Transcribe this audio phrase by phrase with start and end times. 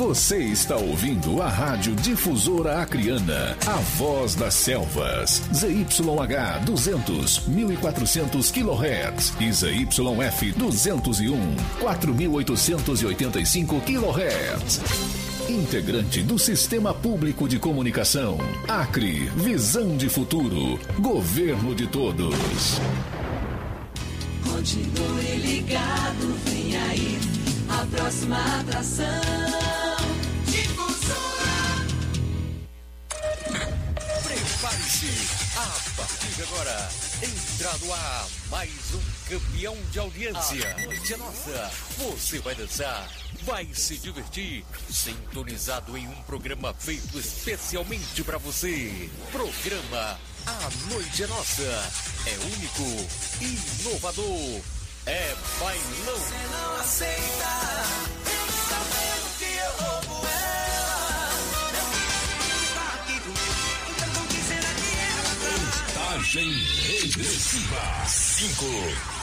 [0.00, 5.42] Você está ouvindo a Rádio Difusora Acriana, a voz das selvas.
[5.52, 14.80] ZYH 200, 1400 kHz e ZYF 201, 4885 kHz.
[15.50, 18.38] Integrante do Sistema Público de Comunicação.
[18.66, 20.80] Acre, visão de futuro.
[20.98, 22.80] Governo de todos.
[24.50, 27.18] Continue ligado, vem aí
[27.68, 29.69] a próxima atração.
[35.00, 36.88] Prepare-se, a partir de agora,
[37.22, 39.00] entra no ar mais um
[39.30, 40.74] campeão de audiência.
[40.74, 43.08] A noite é nossa, você vai dançar,
[43.44, 49.08] vai se divertir, sintonizado em um programa feito especialmente para você.
[49.32, 51.92] Programa A Noite é Nossa,
[52.26, 53.08] é único,
[53.40, 54.60] inovador,
[55.06, 56.18] é bailão.
[56.18, 57.84] Você não aceita,
[58.68, 60.19] sabendo que eu roubo
[66.20, 68.06] Contagem regressiva.
[68.06, 68.64] 5,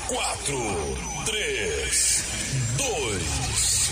[0.07, 2.23] 4, 3,
[2.75, 3.91] 2,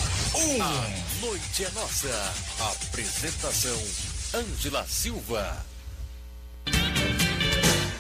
[0.58, 0.64] 1.
[0.64, 0.88] A
[1.22, 2.33] Noite é Nossa.
[2.59, 3.80] Apresentação:
[4.33, 5.64] Ângela Silva.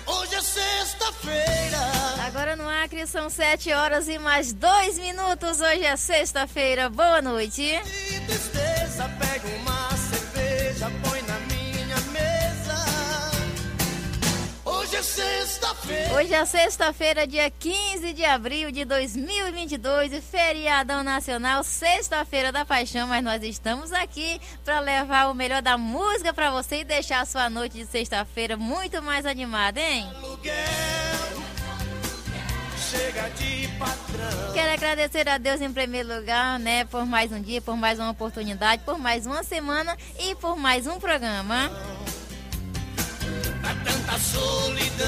[0.07, 1.77] Hoje é sexta-feira.
[2.25, 5.61] Agora no Acre são 7 horas e mais 2 minutos.
[5.61, 6.89] Hoje é sexta-feira.
[6.89, 7.61] Boa noite.
[7.61, 11.21] De tristeza, pega uma cerveja, põe
[15.05, 16.13] sexta-feira.
[16.15, 23.07] Hoje é sexta-feira, dia 15 de abril de 2022, e feriadão nacional, sexta-feira da paixão,
[23.07, 27.25] mas nós estamos aqui para levar o melhor da música para você e deixar a
[27.25, 30.09] sua noite de sexta-feira muito mais animada, hein?
[30.15, 30.53] Aluguel.
[32.89, 34.53] Chega de patrão.
[34.53, 38.11] Quero agradecer a Deus em primeiro lugar, né, por mais um dia, por mais uma
[38.11, 41.69] oportunidade, por mais uma semana e por mais um programa.
[43.61, 45.05] Pra tanta solidão.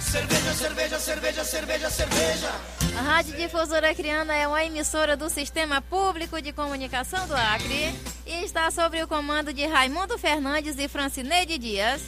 [0.00, 2.50] Cerveja, cerveja, cerveja, cerveja, cerveja.
[2.96, 8.44] A Rádio Difusora Criana é uma emissora do Sistema Público de Comunicação do Acre e
[8.44, 12.02] está sob o comando de Raimundo Fernandes e Francineide Dias.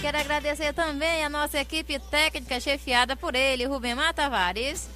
[0.00, 4.86] Quero agradecer também a nossa equipe técnica chefiada por ele, Rubemar Tavares.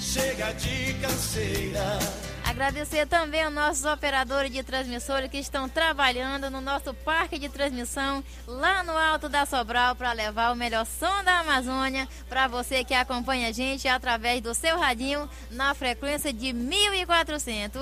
[0.00, 1.98] Chega de canseira.
[2.44, 8.22] Agradecer também aos nossos operadores de transmissores que estão trabalhando no nosso parque de transmissão
[8.46, 12.94] lá no Alto da Sobral para levar o melhor som da Amazônia para você que
[12.94, 17.80] acompanha a gente através do seu radinho na frequência de 1400.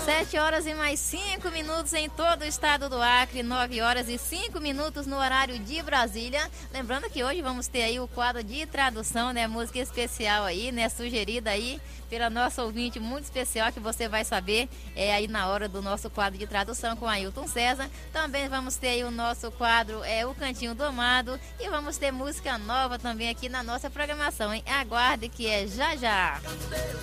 [0.04, 4.18] 7 horas e mais 5 minutos em todo o estado do Acre, 9 horas e
[4.18, 6.46] 5 minutos no horário de Brasília.
[6.70, 9.46] Lembrando que hoje vamos ter aí o quadro de tradução, né?
[9.46, 10.90] Música especial aí, né?
[10.90, 11.80] Sugerida aí
[12.10, 16.10] pela nossa ouvinte muito especial que você vai saber é aí na hora do nosso
[16.10, 17.88] quadro de tradução com Ailton César.
[18.12, 22.12] Também vamos ter aí o nosso quadro é o Cantinho do Amado e vamos ter
[22.12, 24.62] música nova também aqui na nossa programação, hein?
[24.66, 26.42] Aguarde que é já já.
[26.42, 26.94] Cadê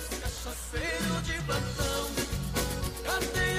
[3.04, 3.51] cachaceiros de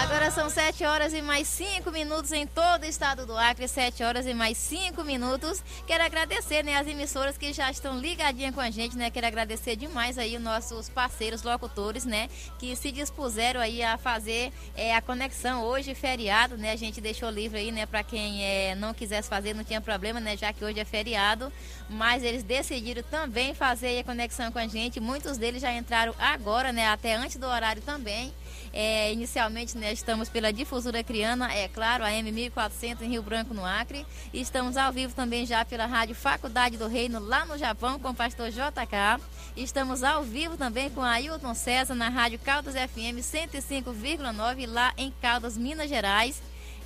[0.00, 4.04] Agora são 7 horas e mais 5 minutos em todo o estado do Acre, 7
[4.04, 5.60] horas e mais 5 minutos.
[5.88, 9.10] Quero agradecer, né, as emissoras que já estão ligadinhas com a gente, né?
[9.10, 12.28] Quero agradecer demais aí os nossos parceiros locutores, né,
[12.60, 16.70] que se dispuseram aí a fazer é, a conexão hoje feriado, né?
[16.70, 20.20] A gente deixou livre aí, né, para quem é, não quisesse fazer, não tinha problema,
[20.20, 21.52] né, já que hoje é feriado,
[21.90, 25.00] mas eles decidiram também fazer a conexão com a gente.
[25.00, 28.32] Muitos deles já entraram agora, né, até antes do horário também.
[28.80, 33.64] É, inicialmente, né, estamos pela Difusora Criana, é claro, a M1400 em Rio Branco, no
[33.64, 34.06] Acre.
[34.32, 38.10] E estamos ao vivo também já pela Rádio Faculdade do Reino, lá no Japão, com
[38.10, 39.20] o pastor JK.
[39.56, 45.12] Estamos ao vivo também com a Ailton César na Rádio Caldas FM 105,9, lá em
[45.20, 46.40] Caldas, Minas Gerais.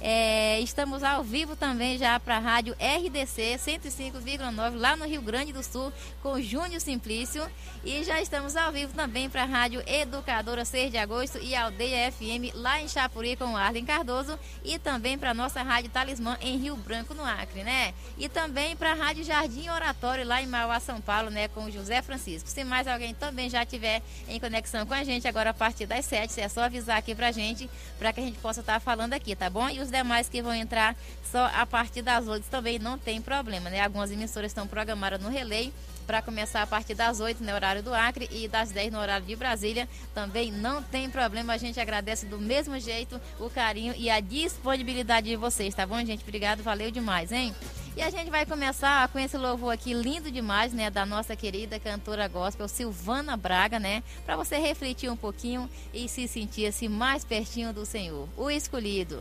[0.04, 5.52] É, estamos ao vivo também já para a rádio RDC 105,9 lá no Rio Grande
[5.52, 7.48] do Sul com Júnior Simplício
[7.84, 12.10] e já estamos ao vivo também para a rádio Educadora 6 de Agosto e Aldeia
[12.10, 16.74] FM lá em Chapuri com Arlen Cardoso e também para nossa rádio Talismã em Rio
[16.74, 17.94] Branco no Acre, né?
[18.18, 22.02] E também para a rádio Jardim Oratório lá em Mauá, São Paulo, né, com José
[22.02, 22.48] Francisco.
[22.48, 26.04] Se mais alguém também já tiver em conexão com a gente agora a partir das
[26.06, 27.70] 7, é só avisar aqui pra gente
[28.00, 29.68] para que a gente possa estar falando aqui, tá bom?
[29.68, 30.96] E os demais que vão entrar
[31.30, 33.80] só a partir das 8 também não tem problema, né?
[33.80, 35.72] Algumas emissoras estão programadas no relay
[36.06, 39.24] para começar a partir das 8 no horário do Acre e das 10 no horário
[39.24, 39.88] de Brasília.
[40.14, 45.30] Também não tem problema, a gente agradece do mesmo jeito o carinho e a disponibilidade
[45.30, 46.22] de vocês, tá bom, gente?
[46.22, 47.54] Obrigado, valeu demais, hein?
[47.96, 51.78] E a gente vai começar com esse louvor aqui lindo demais, né, da nossa querida
[51.78, 57.24] cantora gospel Silvana Braga, né, para você refletir um pouquinho e se sentir assim mais
[57.24, 58.28] pertinho do Senhor.
[58.36, 59.20] O escolhido.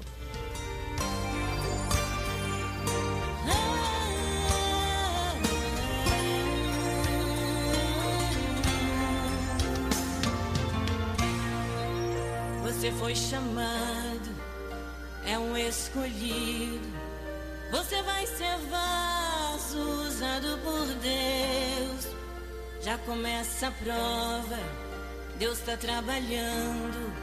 [12.81, 14.35] Você foi chamado,
[15.23, 16.81] é um escolhido.
[17.69, 22.07] Você vai ser vaso usado por Deus.
[22.81, 24.59] Já começa a prova,
[25.37, 27.13] Deus está trabalhando.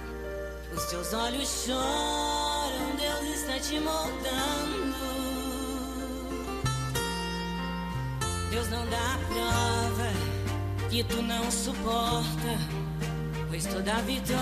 [0.77, 4.95] Os teus olhos choram, Deus está te moldando.
[8.49, 12.88] Deus não dá prova que tu não suporta.
[13.49, 14.39] Pois toda vitória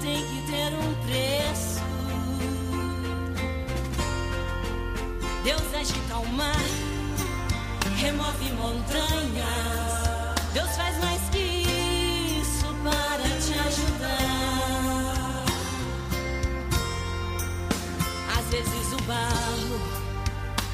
[0.00, 1.82] tem que ter um preço.
[5.44, 6.56] Deus agita o mar,
[7.98, 9.46] remove montanhas.
[10.54, 11.64] Deus faz mais que
[12.40, 15.44] isso para te ajudar.
[18.38, 19.80] Às vezes o barro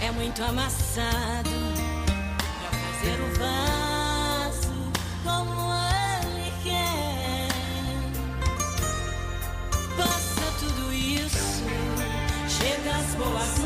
[0.01, 1.51] é muito amassado
[2.61, 3.82] para fazer o vaso
[13.23, 13.62] chega as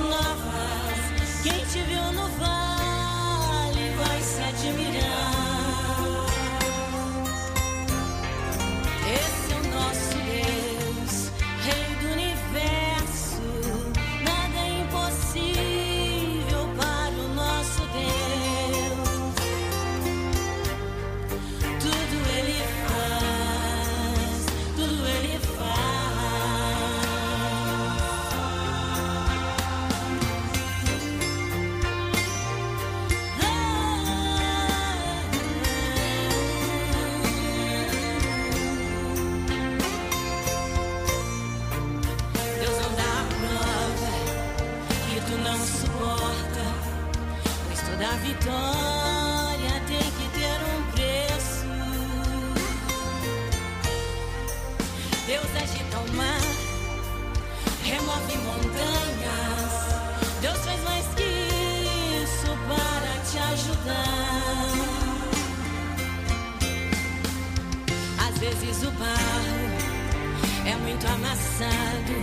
[71.15, 72.15] amassado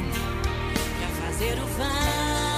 [1.00, 2.53] pra fazer o vaso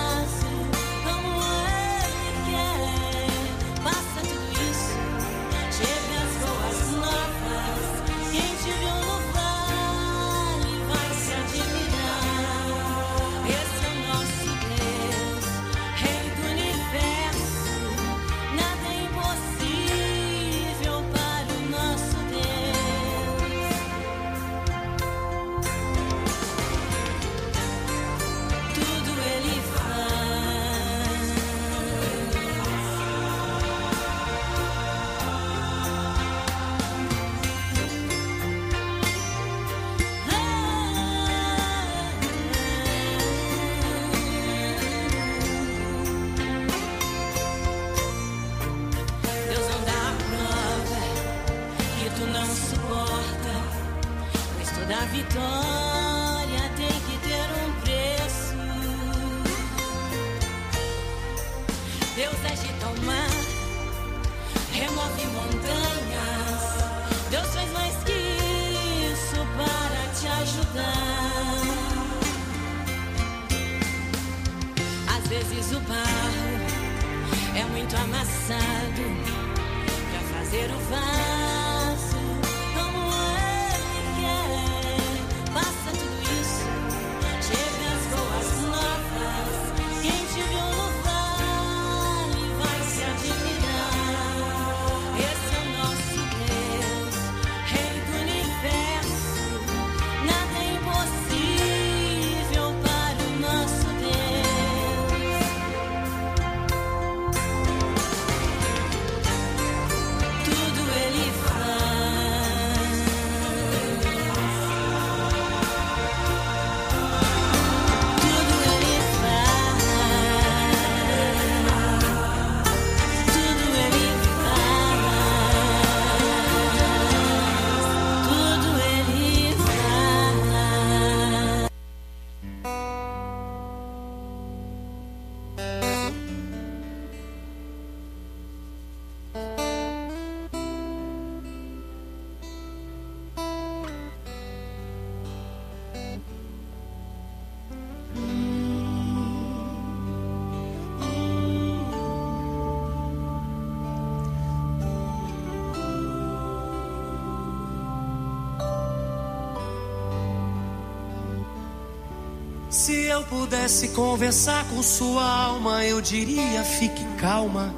[163.16, 167.74] eu pudesse conversar com sua alma, eu diria: fique calma,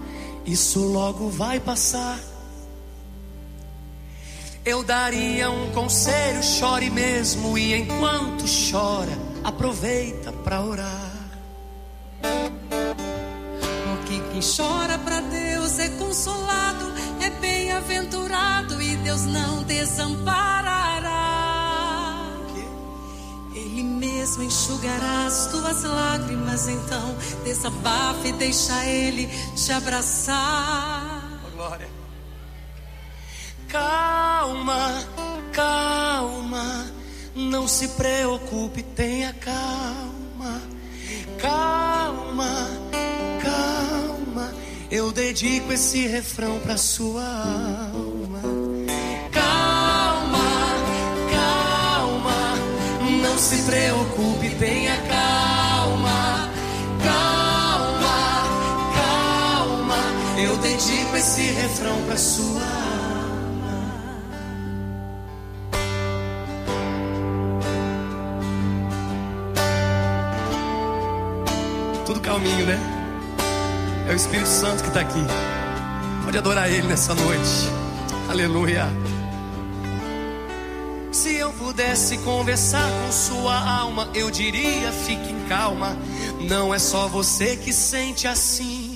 [0.46, 2.20] isso logo vai passar.
[4.66, 10.97] Eu daria um conselho, chore mesmo, e enquanto chora, aproveita pra orar.
[27.48, 31.40] Desabafe e deixa Ele te abraçar.
[31.56, 31.88] Glória.
[33.70, 35.04] Calma,
[35.54, 36.92] calma,
[37.36, 40.62] não se preocupe, tenha calma.
[41.38, 42.70] Calma,
[43.42, 44.54] calma,
[44.92, 48.42] eu dedico esse refrão pra sua alma.
[49.32, 50.48] Calma,
[51.32, 52.56] calma,
[53.22, 55.37] não se preocupe, tenha calma.
[60.38, 62.68] Eu dedico esse refrão pra sua alma.
[72.06, 72.80] Tudo calminho, né?
[74.08, 75.26] É o Espírito Santo que está aqui.
[76.24, 77.70] Pode adorar Ele nessa noite.
[78.30, 78.86] Aleluia.
[81.12, 85.98] Se eu pudesse conversar com sua alma, eu diria: fique calma.
[86.48, 88.87] Não é só você que sente assim.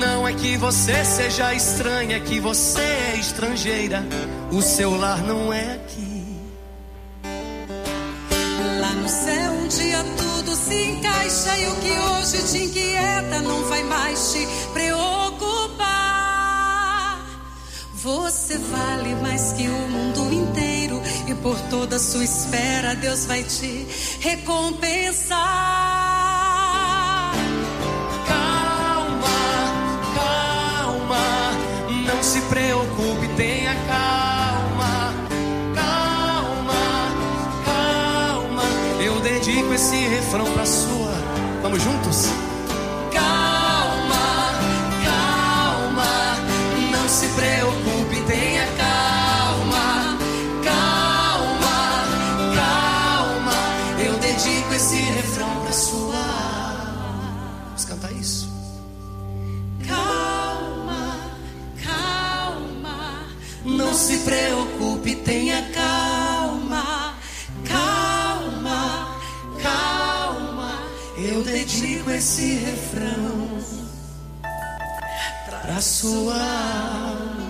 [0.00, 4.02] Não é que você seja estranha, é que você é estrangeira.
[4.50, 6.40] O seu lar não é aqui.
[8.80, 13.62] Lá no céu um dia tudo se encaixa e o que hoje te inquieta não
[13.64, 15.90] vai mais te preocupar.
[17.96, 23.44] Você vale mais que o mundo inteiro e por toda a sua espera Deus vai
[23.44, 23.86] te
[24.20, 26.19] recompensar.
[39.80, 41.14] Esse refrão pra sua.
[41.62, 42.26] Vamos juntos?
[43.14, 44.52] Calma,
[45.02, 46.36] calma,
[46.92, 50.18] não se preocupe, tenha calma.
[50.62, 52.04] Calma,
[52.54, 53.54] calma,
[54.04, 56.26] eu dedico esse refrão pra sua.
[57.68, 58.50] Vamos cantar isso?
[59.88, 61.16] Calma,
[61.82, 63.26] calma,
[63.64, 64.59] Não se preocupe,
[72.20, 73.48] esse refrão
[75.46, 77.40] pra sua alma.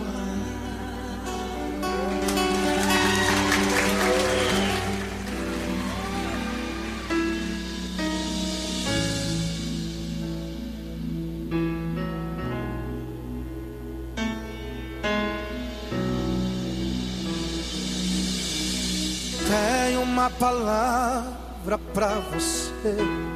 [20.00, 23.29] uma palavra pra você.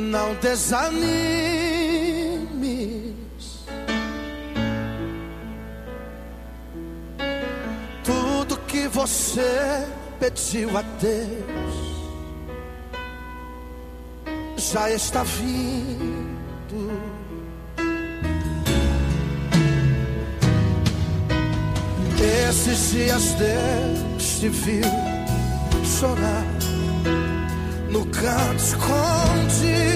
[0.00, 0.88] Não desanimes.
[8.02, 9.86] Tudo que você
[10.18, 11.90] pediu a Deus
[14.56, 16.10] já está vindo.
[22.48, 24.82] Esses dias Deus te viu
[25.84, 26.69] chorar
[27.90, 29.90] no canto escondido.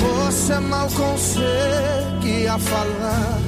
[0.00, 3.38] Você mal conseguia falar.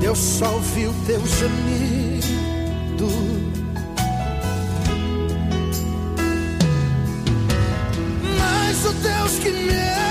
[0.00, 3.08] Deus só ouviu teu gemido.
[8.38, 10.05] Mas o Deus que me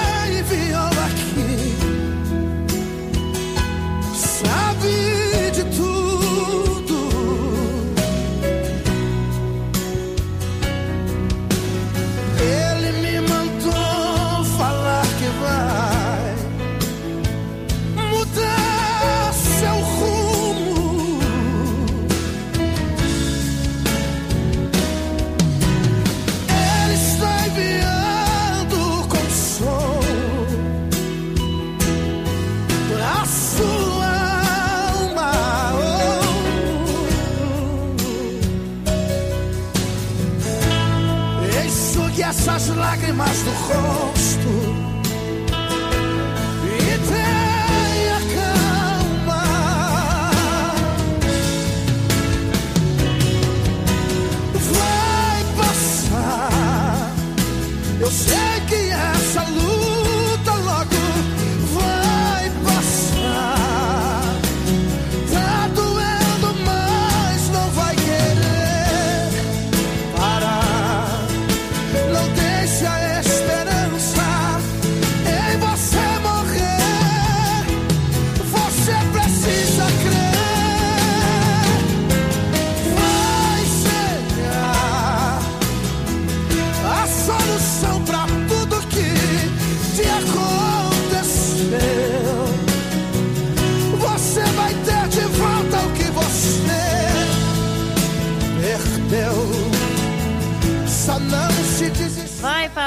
[43.68, 44.05] lágrimas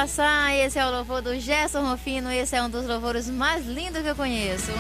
[0.09, 4.01] Passar, esse é o louvor do Gerson Rufino, esse é um dos louvores mais lindos
[4.01, 4.73] que eu conheço.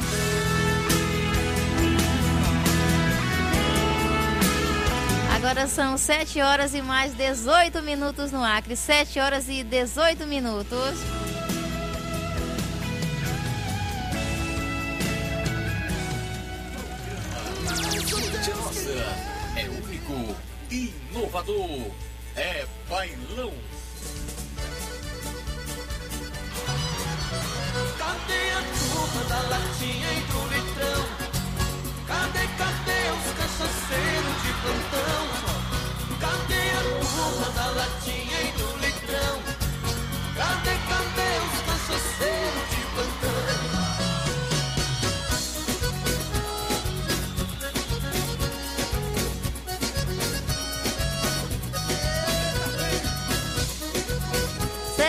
[5.37, 8.75] Agora são 7 horas e mais 18 minutos no Acre.
[8.75, 10.99] 7 horas e 18 minutos.
[19.55, 20.37] É único,
[20.71, 21.93] inovador,
[22.35, 23.53] é bailão.
[29.79, 31.05] Do litrão?
[32.09, 35.23] Cadê, cadê os cachaceiros de plantão?
[36.19, 38.28] Cadê a turma da latinha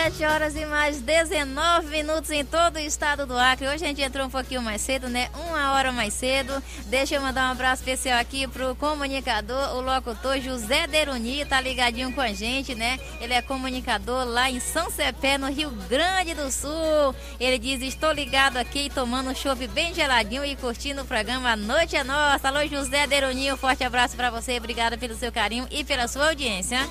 [0.02, 3.66] 7 horas e mais 19 minutos em todo o estado do Acre.
[3.66, 5.28] Hoje a gente entrou um pouquinho mais cedo, né?
[5.34, 6.54] Uma hora mais cedo.
[6.86, 12.14] Deixa eu mandar um abraço especial aqui pro comunicador, o locutor José Deruni, tá ligadinho
[12.14, 12.98] com a gente, né?
[13.20, 17.14] Ele é comunicador lá em São Cepé, no Rio Grande do Sul.
[17.38, 21.56] Ele diz: Estou ligado aqui tomando um chope bem geladinho e curtindo o programa A
[21.56, 22.48] Noite é Nossa.
[22.48, 24.56] Alô, José Deruni, um forte abraço para você.
[24.56, 26.88] Obrigada pelo seu carinho e pela sua audiência.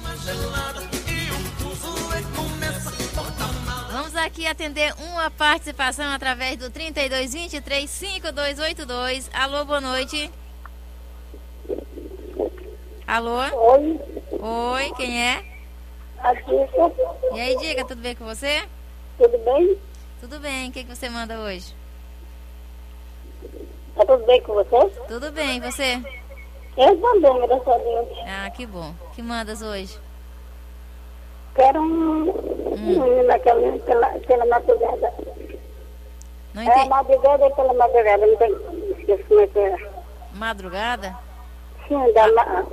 [4.19, 9.29] Aqui atender uma participação através do 3223 5282.
[9.34, 10.32] Alô, boa noite.
[13.08, 13.39] Alô?
[13.39, 13.99] Oi,
[14.39, 15.43] Oi, quem é?
[16.19, 16.93] a Dica,
[17.34, 18.63] E aí, diga, tudo bem com você?
[19.17, 19.77] tudo bem?
[20.19, 21.73] Tudo bem, o que, que você manda hoje?
[23.95, 24.89] Tá tudo bem com você?
[25.08, 25.93] Tudo bem, e você?
[26.77, 28.08] Eu também, graças a Deus.
[28.27, 28.93] Ah, que bom.
[29.13, 29.97] que mandas hoje?
[31.59, 32.29] Quero um,
[32.71, 35.13] um menino naquela, pela, pela madrugada.
[36.53, 36.87] Não É entendi.
[36.87, 38.55] madrugada e pela madrugada, não tem.
[38.97, 39.89] Esqueci como é que é.
[40.33, 41.17] Madrugada?
[41.85, 42.65] Sim, da, ma-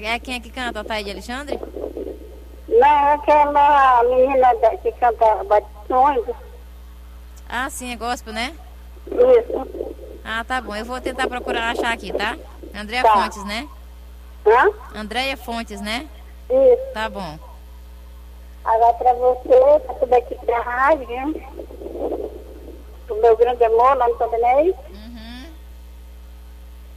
[0.00, 0.80] É quem é que canta?
[0.80, 1.56] A Thaíde Alexandre?
[2.68, 6.24] não, aquela menina da, que canta Batistões.
[7.48, 8.54] Ah, sim, é gospel, né?
[9.06, 9.94] Isso.
[10.24, 10.74] Ah, tá bom.
[10.74, 12.36] Eu vou tentar procurar achar aqui, tá?
[12.74, 13.12] Andréia Tá.
[13.22, 13.68] Fontes, né?
[14.44, 14.98] Hã?
[14.98, 16.08] Andréia Fontes, né?
[16.48, 16.92] Isso.
[16.92, 17.38] Tá bom.
[18.64, 21.42] Agora pra você, pra tudo aqui da rádio, viu?
[23.06, 24.70] Pro meu grande amor, lá no Tondinei.
[24.70, 25.46] Uhum.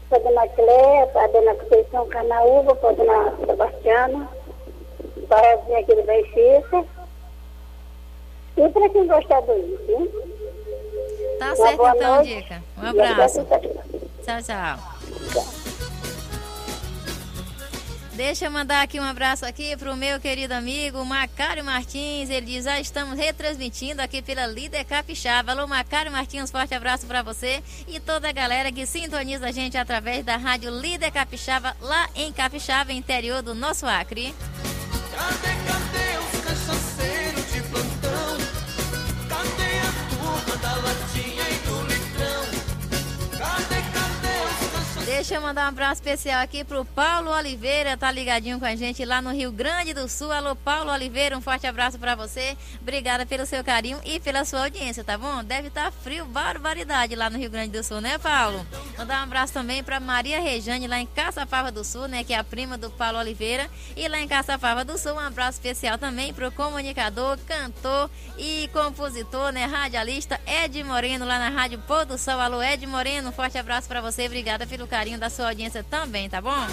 [0.10, 4.30] Pra dona Cléia, pra dona Conceição Carnaúba, pra dona Sebastiana,
[5.28, 6.86] pra vir aqui do Benfica.
[8.56, 10.34] E pra quem gostar do isso?
[11.40, 12.36] Tá certo então, noite.
[12.36, 12.64] Dica.
[12.78, 13.42] Um abraço.
[13.42, 13.68] abraço.
[14.24, 15.54] Tchau, tchau.
[18.16, 22.30] Deixa eu mandar aqui um abraço aqui pro meu querido amigo Macário Martins.
[22.30, 25.52] Ele diz: já estamos retransmitindo aqui pela Líder Capixaba.
[25.52, 29.78] Alô, Macário Martins, forte abraço para você e toda a galera que sintoniza a gente
[29.80, 34.36] através da rádio Líder Capixaba, lá em Capixaba, interior do nosso Acre.
[45.16, 49.06] Deixa eu mandar um abraço especial aqui pro Paulo Oliveira, tá ligadinho com a gente
[49.06, 50.32] lá no Rio Grande do Sul.
[50.32, 52.58] Alô, Paulo Oliveira, um forte abraço pra você.
[52.82, 55.44] Obrigada pelo seu carinho e pela sua audiência, tá bom?
[55.44, 58.66] Deve estar frio, barbaridade lá no Rio Grande do Sul, né, Paulo?
[58.98, 62.38] Mandar um abraço também pra Maria Rejane, lá em Caçapava do Sul, né, que é
[62.38, 63.70] a prima do Paulo Oliveira.
[63.96, 69.52] E lá em Caçapava do Sul, um abraço especial também pro comunicador, cantor e compositor,
[69.52, 72.40] né, radialista Ed Moreno, lá na Rádio Pôr do Sol.
[72.40, 74.26] Alô, Ed Moreno, um forte abraço pra você.
[74.26, 76.66] Obrigada pelo carinho da sua audiência também, tá bom?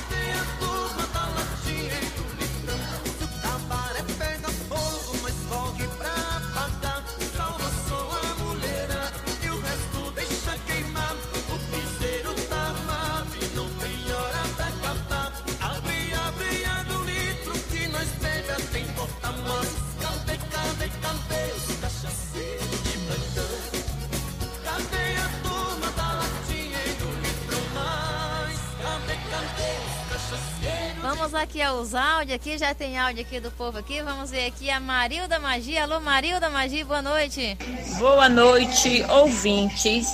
[31.31, 34.03] Vamos aqui aos áudios aqui, já tem áudio aqui do povo aqui.
[34.03, 35.85] Vamos ver aqui a Marilda Magia.
[35.85, 37.57] Alô, Marilda Magia, boa noite.
[38.01, 40.09] Boa noite, ouvintes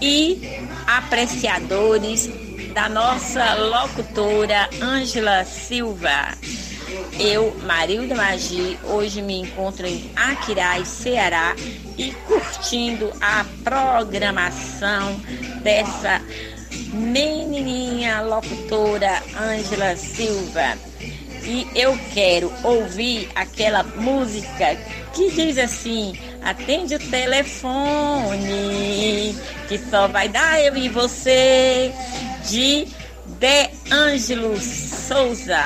[0.00, 0.40] e
[0.86, 2.30] apreciadores
[2.72, 6.32] da nossa locutora Ângela Silva.
[7.20, 11.54] Eu, Marilda Magi, hoje me encontro em Aquiraz, Ceará
[11.98, 15.20] e curtindo a programação
[15.62, 16.21] dessa
[16.92, 20.76] menininha locutora Ângela Silva.
[21.44, 24.76] E eu quero ouvir aquela música
[25.12, 28.44] que diz assim: atende o telefone,
[29.68, 31.92] que só vai dar eu e você,
[32.48, 32.86] de
[33.38, 35.62] De Ângelo Souza.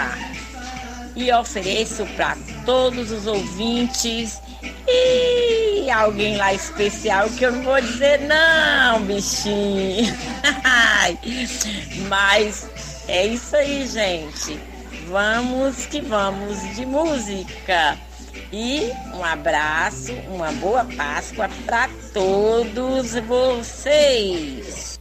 [1.15, 4.41] E ofereço para todos os ouvintes
[4.87, 10.17] e alguém lá especial que eu não vou dizer não, bichinho.
[12.09, 12.69] Mas
[13.09, 14.59] é isso aí, gente.
[15.09, 17.97] Vamos que vamos de música.
[18.53, 24.96] E um abraço, uma boa Páscoa para todos vocês.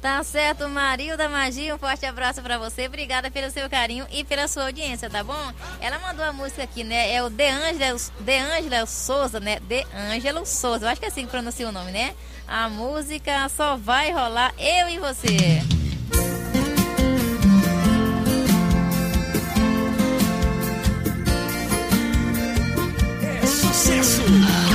[0.00, 2.86] Tá certo, Marilda Magia, um forte abraço pra você.
[2.86, 5.52] Obrigada pelo seu carinho e pela sua audiência, tá bom?
[5.80, 7.12] Ela mandou a música aqui, né?
[7.12, 9.58] É o De Angelo, De Angelo Souza, né?
[9.60, 10.86] De Angelo Souza.
[10.86, 12.14] Eu acho que é assim que pronuncia o nome, né?
[12.46, 15.62] A música só vai rolar eu e você.
[23.42, 24.67] É sucesso!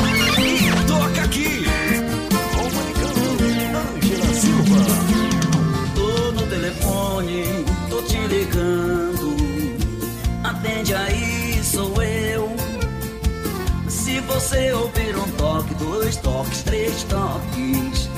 [14.44, 18.10] Você ouvir um toque, dois toques, três toques.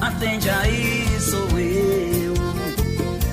[0.00, 2.34] Atende aí, sou eu.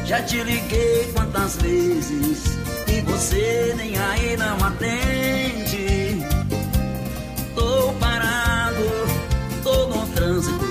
[0.05, 2.43] Já te liguei quantas vezes
[2.87, 6.25] e você nem aí não atende.
[7.53, 8.83] Tô parado,
[9.61, 10.65] tô no trânsito.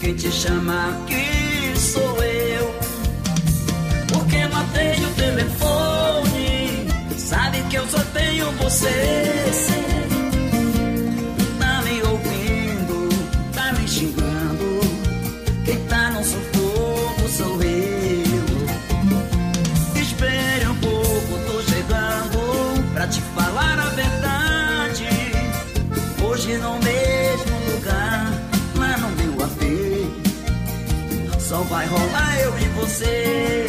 [0.00, 2.74] Quem te chama aqui sou eu.
[4.12, 6.88] Porque não atende o telefone.
[7.16, 9.95] Sabe que eu só tenho você.
[26.60, 28.32] No mesmo lugar,
[28.76, 29.60] lá no meu AP.
[31.38, 33.66] Só vai rolar eu e você.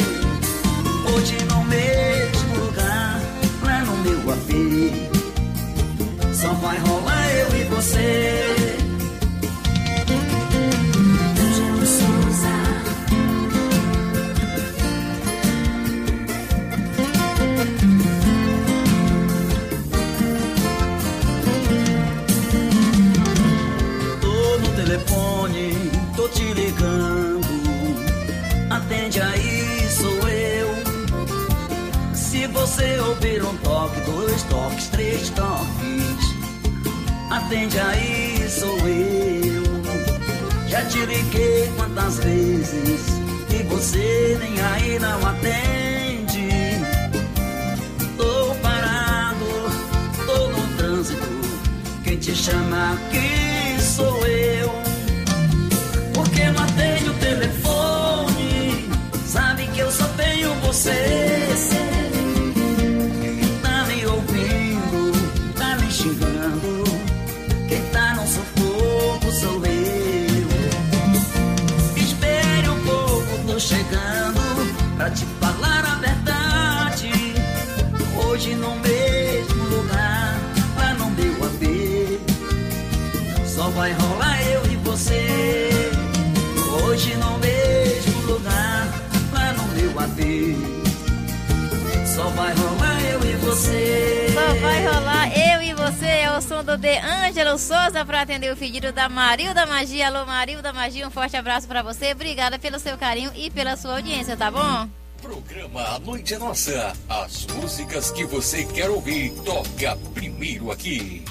[99.18, 100.06] Da Marilda Magia.
[100.06, 102.12] Alô, Marilda Magia, um forte abraço para você.
[102.12, 104.88] Obrigada pelo seu carinho e pela sua audiência, tá bom?
[105.20, 106.92] Programa A Noite é Nossa.
[107.08, 111.24] As músicas que você quer ouvir, toca primeiro aqui.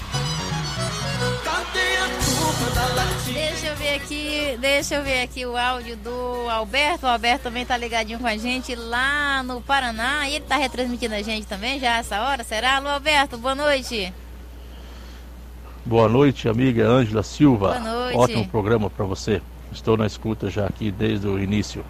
[1.42, 3.48] Cadê a turma da latinha?
[3.48, 7.06] Deixa eu ver aqui, deixa eu ver aqui o áudio do Alberto.
[7.06, 10.28] O Alberto também tá ligadinho com a gente lá no Paraná.
[10.28, 12.76] E ele tá retransmitindo a gente também já essa hora, será?
[12.76, 14.12] Alô, Alberto, boa noite.
[15.88, 17.68] Boa noite, amiga Ângela Silva.
[17.68, 18.18] Boa noite.
[18.18, 19.40] Ótimo programa para você.
[19.72, 21.82] Estou na escuta já aqui desde o início.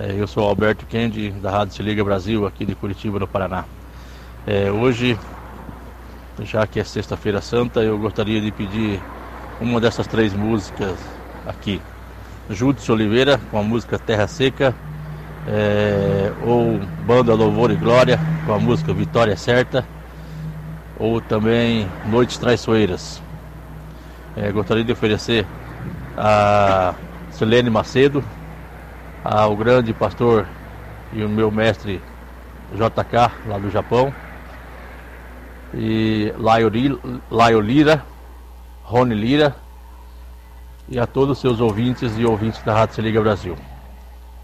[0.00, 3.66] É, eu sou Alberto Kendi, da Rádio Se Liga Brasil, aqui de Curitiba, no Paraná.
[4.44, 5.16] É, hoje,
[6.42, 9.00] já que é Sexta-feira Santa, eu gostaria de pedir
[9.60, 10.98] uma dessas três músicas
[11.46, 11.80] aqui.
[12.50, 14.74] Júdice Oliveira, com a música Terra Seca,
[15.46, 19.86] é, ou Banda Louvor e Glória, com a música Vitória Certa,
[21.00, 23.22] ou também Noites Traiçoeiras.
[24.36, 25.46] É, gostaria de oferecer
[26.16, 26.94] a
[27.30, 28.22] Selene Macedo,
[29.24, 30.46] ao grande pastor
[31.12, 32.02] e o meu mestre
[32.74, 34.14] JK, lá do Japão,
[35.72, 38.04] e Laio Lira,
[38.82, 39.56] Rony Lira,
[40.86, 43.56] e a todos os seus ouvintes e ouvintes da Rádio Se Liga Brasil.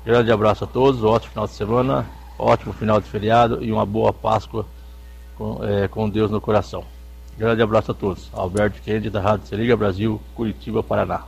[0.05, 2.07] Grande abraço a todos, ótimo final de semana,
[2.39, 4.65] ótimo final de feriado e uma boa Páscoa
[5.37, 6.85] com, é, com Deus no coração.
[7.37, 8.31] Grande abraço a todos.
[8.33, 11.25] Alberto Kennedy, da Rádio Se Liga Brasil, Curitiba, Paraná.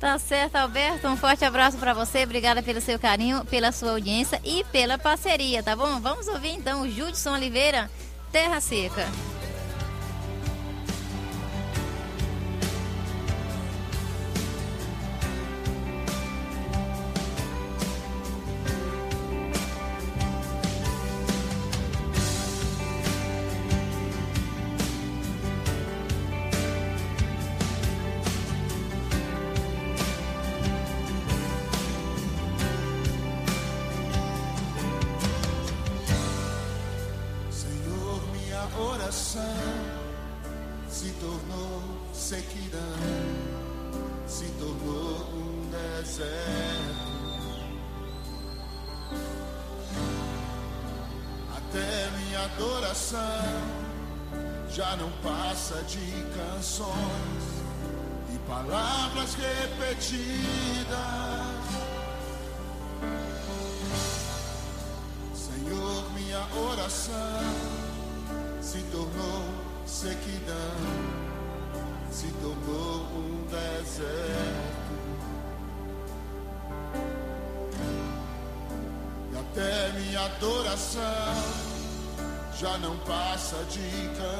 [0.00, 1.06] Tá certo, Alberto.
[1.08, 2.24] Um forte abraço para você.
[2.24, 6.00] Obrigada pelo seu carinho, pela sua audiência e pela parceria, tá bom?
[6.00, 7.90] Vamos ouvir então o Judson Oliveira,
[8.30, 9.06] Terra Seca.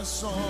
[0.07, 0.46] De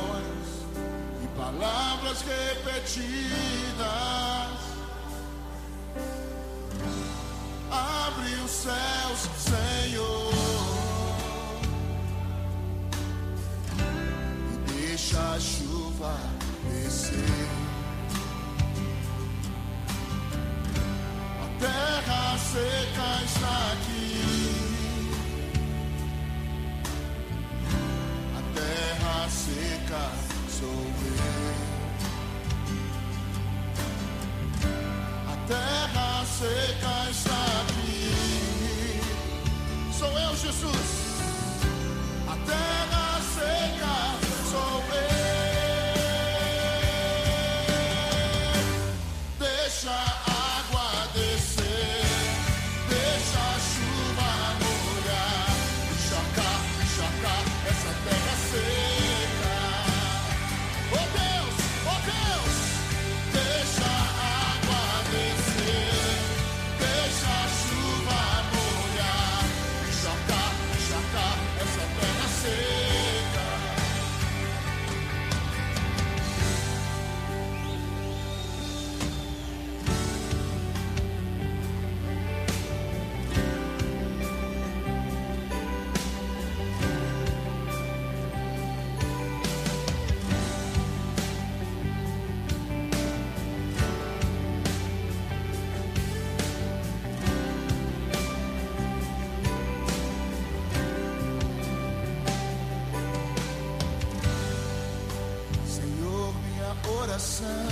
[107.16, 107.66] adoração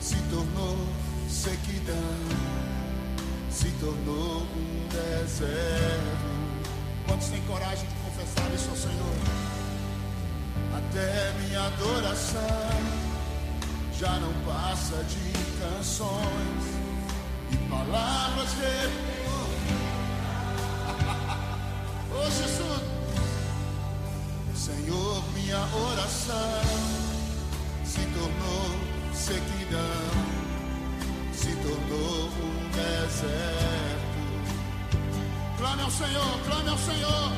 [0.00, 0.76] se tornou
[1.30, 1.94] sequidão,
[3.50, 6.28] se tornou um deserto.
[7.06, 9.14] Quantos têm coragem de confessar isso ao Senhor?
[10.76, 12.40] Até minha adoração
[13.98, 16.64] já não passa de canções
[17.50, 19.08] e palavras de
[22.14, 22.82] Oh Jesus,
[24.54, 27.07] Senhor, minha oração
[27.88, 28.68] se tornou
[29.14, 29.80] sequidão,
[31.32, 34.18] se tornou um deserto.
[35.56, 37.32] Clame ao Senhor, clame ao Senhor,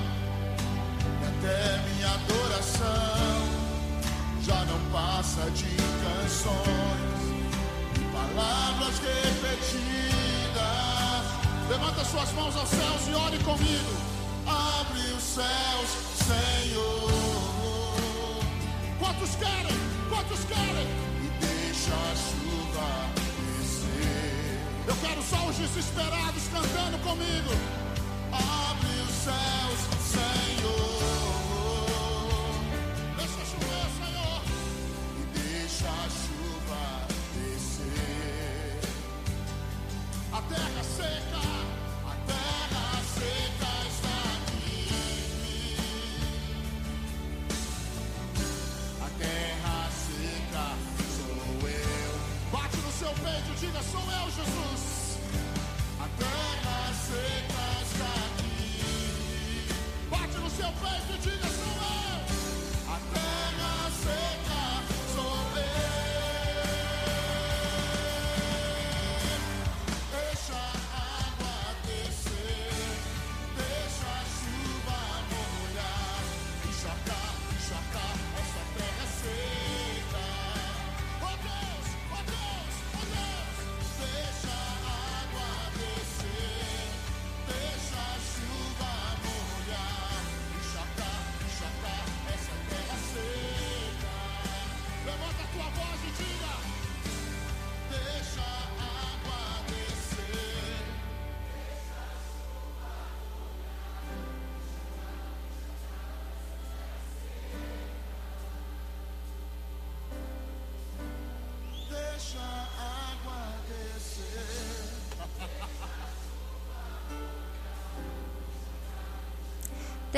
[1.23, 3.49] e até minha adoração
[4.43, 5.71] já não passa de
[6.03, 7.23] canções
[7.95, 10.61] e palavras repetidas.
[11.69, 13.95] Levanta suas mãos aos céus e ore comigo.
[14.47, 15.91] Abre os céus,
[16.27, 17.11] Senhor.
[18.99, 20.00] Quantos querem?
[20.11, 20.89] Quantos querem?
[21.23, 22.89] E deixa a chuva
[23.61, 24.59] descer.
[24.89, 27.51] Eu quero só os desesperados cantando comigo.
[28.33, 30.00] Abre os céus,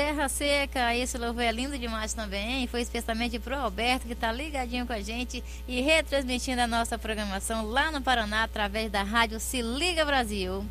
[0.03, 2.67] Terra Seca, esse louvor é lindo demais também.
[2.67, 7.65] Foi especialmente pro Alberto, que tá ligadinho com a gente e retransmitindo a nossa programação
[7.65, 10.65] lá no Paraná através da rádio Se Liga Brasil.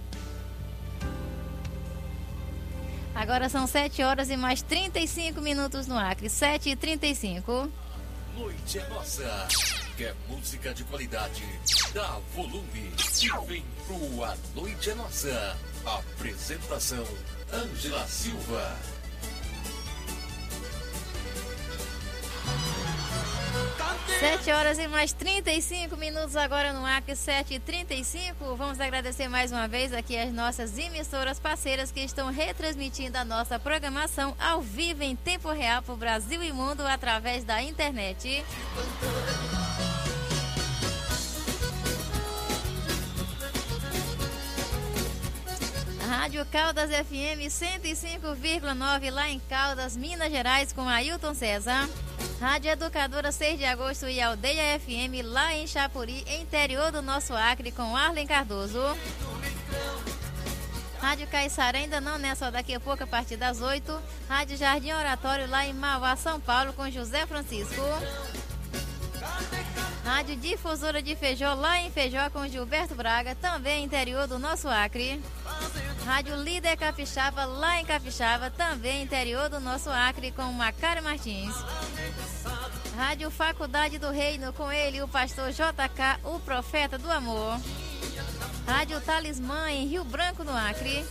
[3.15, 6.29] Agora são 7 horas e mais 35 minutos no Acre.
[6.29, 7.73] 7 e 35.
[8.37, 9.49] Noite é nossa.
[9.97, 11.43] Quer música de qualidade?
[11.95, 12.93] Dá volume
[13.47, 15.57] vem pro A Noite é Nossa.
[15.87, 17.07] Apresentação:
[17.51, 18.92] Ângela Silva.
[24.23, 29.51] Sete horas e mais 35 minutos agora no Acre 7 e 35 Vamos agradecer mais
[29.51, 35.03] uma vez aqui as nossas emissoras parceiras que estão retransmitindo a nossa programação ao vivo
[35.03, 38.45] em tempo real para o Brasil e mundo através da internet.
[46.23, 51.89] Rádio Caldas FM 105,9 lá em Caldas, Minas Gerais, com Ailton César.
[52.41, 57.73] Rádio Educadora 6 de Agosto e Aldeia FM lá em Chapuri, interior do nosso Acre,
[57.73, 58.79] com Arlen Cardoso.
[61.01, 62.37] Rádio Caiçara ainda não, né?
[62.37, 64.01] Só daqui a pouco, a partir das 8.
[64.29, 67.83] Rádio Jardim Oratório lá em Mauá, São Paulo, com José Francisco.
[70.05, 75.21] Rádio Difusora de Feijó lá em Feijó com Gilberto Braga, também interior do nosso Acre.
[76.05, 81.55] Rádio Líder Capixaba lá em Capixaba, também interior do nosso Acre com Macário Martins.
[82.97, 87.59] Rádio Faculdade do Reino com ele, o pastor JK, o profeta do amor.
[88.67, 91.05] Rádio Talismã em Rio Branco no Acre.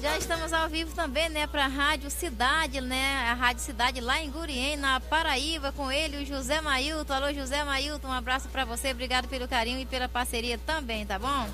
[0.00, 4.18] Já estamos ao vivo também, né, para a Rádio Cidade, né, a Rádio Cidade lá
[4.22, 7.12] em Gurien, na Paraíba, com ele, o José Mailton.
[7.12, 11.18] Alô, José Mailton, um abraço para você, obrigado pelo carinho e pela parceria também, tá
[11.18, 11.46] bom?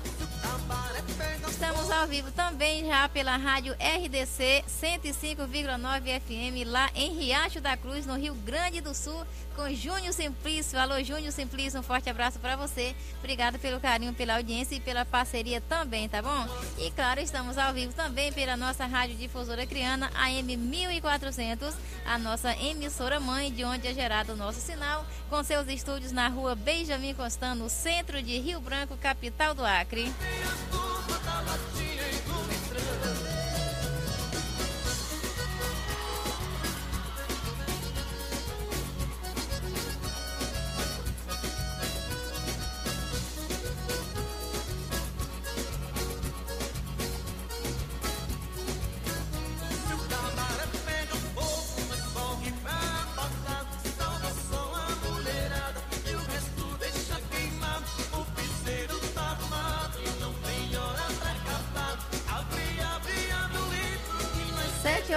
[1.57, 8.05] Estamos ao vivo também já pela rádio RDC 105,9 FM lá em Riacho da Cruz,
[8.05, 9.25] no Rio Grande do Sul,
[9.55, 10.79] com Júnior Simplício.
[10.79, 12.95] Alô, Júnior Simplício, um forte abraço para você.
[13.17, 16.47] Obrigado pelo carinho, pela audiência e pela parceria também, tá bom?
[16.77, 21.73] E claro, estamos ao vivo também pela nossa rádio difusora criana AM 1400,
[22.05, 26.27] a nossa emissora mãe, de onde é gerado o nosso sinal, com seus estúdios na
[26.27, 30.13] rua Benjamin Constant, no centro de Rio Branco, capital do Acre.
[30.37, 32.26] Sete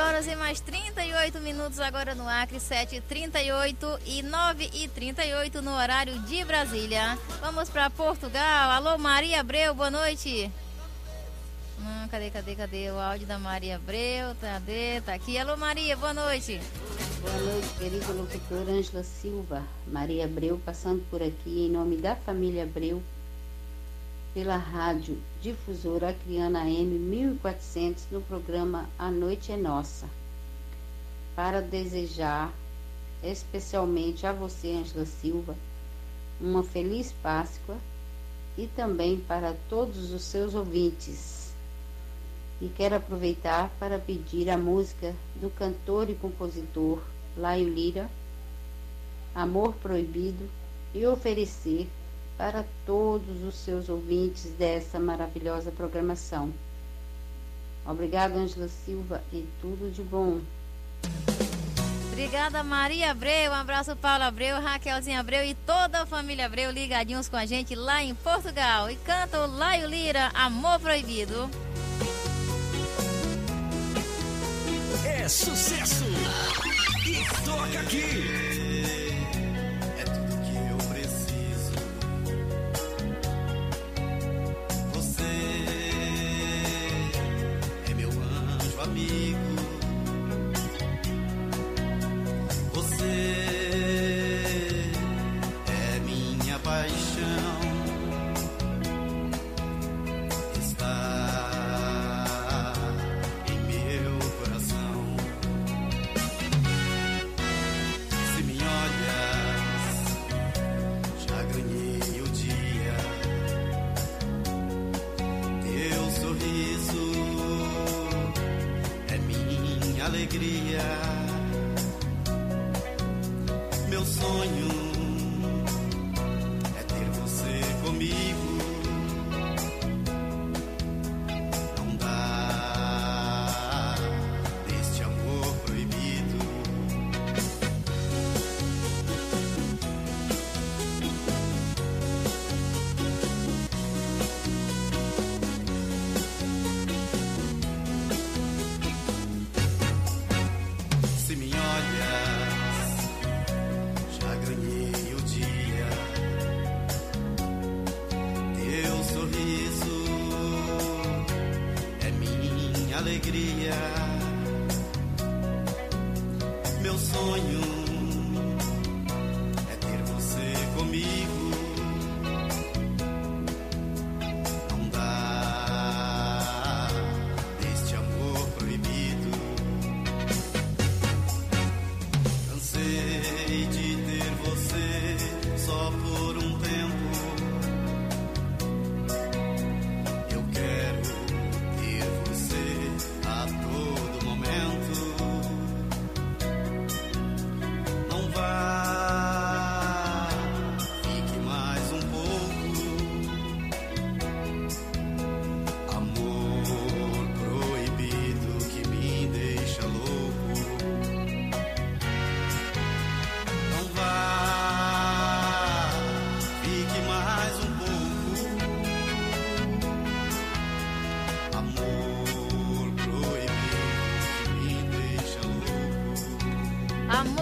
[0.01, 7.19] horas e mais 38 minutos agora no Acre, 7h38 e 9h38 no horário de Brasília.
[7.41, 8.71] Vamos para Portugal.
[8.71, 10.51] Alô, Maria Abreu, boa noite.
[11.79, 14.35] Hum, cadê, cadê, cadê o áudio da Maria Abreu?
[14.41, 15.03] Cadê?
[15.03, 15.37] Tá aqui.
[15.39, 16.61] Alô, Maria, boa noite.
[17.21, 19.63] Boa noite, querida locutora Ângela Silva.
[19.87, 23.03] Maria Abreu passando por aqui em nome da família Abreu
[24.33, 30.09] pela rádio difusora Acriana AM 1400 no programa A Noite é Nossa.
[31.35, 32.53] Para desejar
[33.23, 35.57] especialmente a você, Ângela Silva,
[36.41, 37.77] uma feliz Páscoa
[38.57, 41.53] e também para todos os seus ouvintes.
[42.61, 47.01] E quero aproveitar para pedir a música do cantor e compositor
[47.37, 48.09] Laio Lira,
[49.35, 50.49] Amor Proibido,
[50.93, 51.89] e oferecer
[52.41, 56.51] para todos os seus ouvintes dessa maravilhosa programação.
[57.85, 60.41] Obrigada, Ângela Silva, e tudo de bom.
[62.11, 63.53] Obrigada, Maria Abreu.
[63.53, 67.75] Um abraço, Paulo Abreu, Raquelzinha Abreu e toda a família Abreu ligadinhos com a gente
[67.75, 68.91] lá em Portugal.
[68.91, 71.51] E canta o Laio Lira, Amor Proibido.
[75.05, 76.07] É sucesso!
[77.07, 78.60] E toca aqui!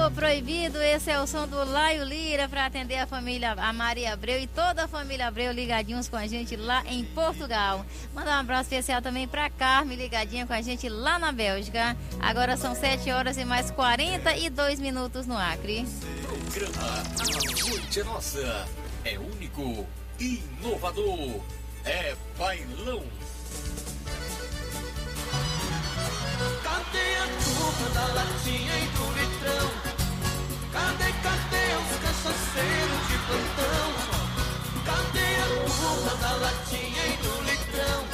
[0.09, 4.15] Amor Proibido, esse é o som do Laio Lira para atender a família, a Maria
[4.15, 7.85] Abreu e toda a família Abreu ligadinhos com a gente lá em Portugal.
[8.15, 11.95] Mandar um abraço especial também para Carme, ligadinha com a gente lá na Bélgica.
[12.21, 15.87] Agora são 7 horas e mais 42 minutos no Acre.
[16.23, 18.69] Programa A Noite é Nossa.
[19.05, 19.87] É único,
[20.19, 21.43] inovador.
[21.85, 23.05] É bailão.
[26.63, 29.88] Cadê a turma da latinha e do litrão?
[32.59, 33.89] De plantão?
[36.21, 38.05] Da latinha e do litrão?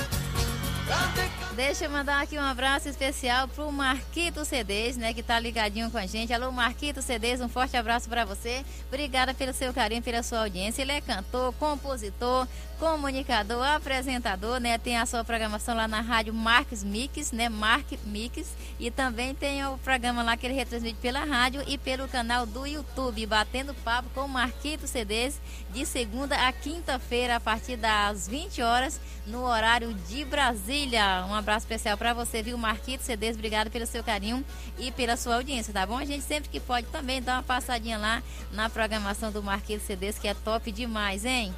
[1.56, 5.96] Deixa eu mandar aqui um abraço especial pro Marquito CDs, né, que tá ligadinho com
[5.96, 6.32] a gente.
[6.32, 8.64] Alô, Marquito CDs, um forte abraço para você.
[8.88, 10.82] Obrigada pelo seu carinho, pela sua audiência.
[10.82, 12.46] Ele é cantor, compositor,
[12.84, 14.76] comunicador, apresentador, né?
[14.76, 17.48] Tem a sua programação lá na rádio Marques Mix, né?
[17.48, 18.54] Mark Mix.
[18.78, 22.66] E também tem o programa lá que ele retransmite pela rádio e pelo canal do
[22.66, 25.40] YouTube, batendo papo com Marquito CDs,
[25.72, 31.24] de segunda a quinta-feira, a partir das 20 horas, no horário de Brasília.
[31.26, 33.34] Um abraço especial para você, viu, Marquito CDs?
[33.34, 34.44] Obrigado pelo seu carinho
[34.78, 35.96] e pela sua audiência, tá bom?
[35.96, 38.22] A gente sempre que pode também dá uma passadinha lá
[38.52, 41.54] na programação do Marquito CDs, que é top demais, hein?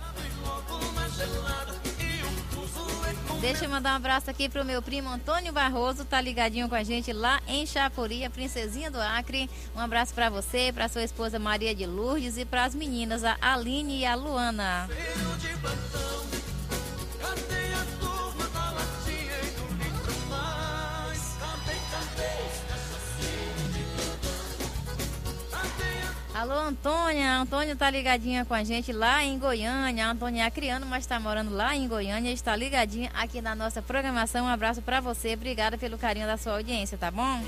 [3.40, 6.82] Deixa eu mandar um abraço aqui pro meu primo Antônio Barroso, tá ligadinho com a
[6.82, 9.48] gente lá em Chapuri, a princesinha do Acre.
[9.74, 13.36] Um abraço para você, para sua esposa Maria de Lourdes e para as meninas, a
[13.40, 14.88] Aline e a Luana.
[14.88, 15.02] cadê
[17.22, 17.65] a turma
[26.36, 27.38] Alô, Antônia.
[27.38, 30.06] Antônia tá ligadinha com a gente lá em Goiânia.
[30.06, 32.30] A Antônia é acriano, mas tá morando lá em Goiânia.
[32.30, 34.44] Está ligadinha aqui na nossa programação.
[34.44, 35.32] Um abraço para você.
[35.32, 37.42] Obrigada pelo carinho da sua audiência, tá bom?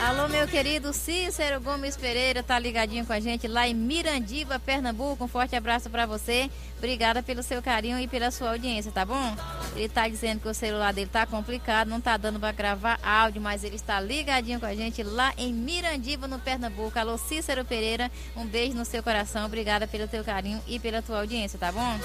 [0.00, 5.24] Alô, meu querido Cícero Gomes Pereira, tá ligadinho com a gente lá em Mirandiba, Pernambuco.
[5.24, 6.48] Um forte abraço para você.
[6.76, 9.36] Obrigada pelo seu carinho e pela sua audiência, tá bom?
[9.74, 13.42] Ele tá dizendo que o celular dele tá complicado, não tá dando para gravar áudio,
[13.42, 16.96] mas ele está ligadinho com a gente lá em Mirandiba, no Pernambuco.
[16.96, 19.46] Alô, Cícero Pereira, um beijo no seu coração.
[19.46, 21.98] Obrigada pelo teu carinho e pela tua audiência, tá bom?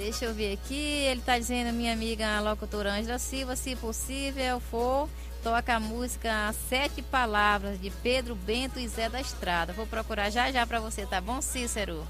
[0.00, 0.74] Deixa eu ver aqui.
[0.74, 5.06] Ele tá dizendo, minha amiga a locutora Ângela Silva, se possível for,
[5.42, 9.74] toca a música Sete Palavras de Pedro Bento e Zé da Estrada.
[9.74, 12.06] Vou procurar já já pra você, tá bom, Cícero?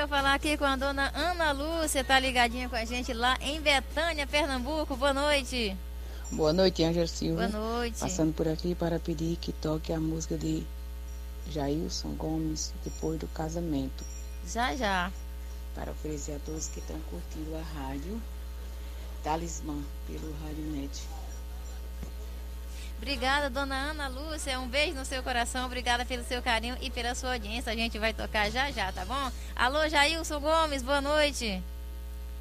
[0.00, 3.60] Eu falar aqui com a dona Ana Lúcia, tá ligadinha com a gente lá em
[3.60, 4.96] Betânia, Pernambuco.
[4.96, 5.76] Boa noite.
[6.32, 7.48] Boa noite, Ângela Silva.
[7.48, 7.98] Boa noite.
[7.98, 10.64] Passando por aqui para pedir que toque a música de
[11.50, 14.02] Jailson Gomes, depois do casamento.
[14.46, 15.12] Já, já.
[15.74, 18.20] Para oferecer a todos que estão curtindo a rádio
[19.22, 19.76] Talismã
[20.06, 21.02] pelo Rádio Net.
[23.00, 24.60] Obrigada, dona Ana Lúcia.
[24.60, 25.64] Um beijo no seu coração.
[25.64, 27.72] Obrigada pelo seu carinho e pela sua audiência.
[27.72, 29.30] A gente vai tocar já já, tá bom?
[29.56, 31.62] Alô, Jailson Gomes, boa noite.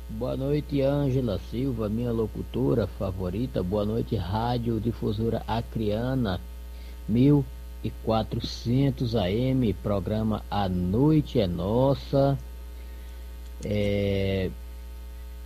[0.10, 3.64] Boa noite, Ângela Silva, minha locutora favorita.
[3.64, 6.42] Boa noite, Rádio Difusora Acriana,
[7.08, 12.38] 1400 AM, programa A Noite é Nossa.
[13.64, 14.52] É,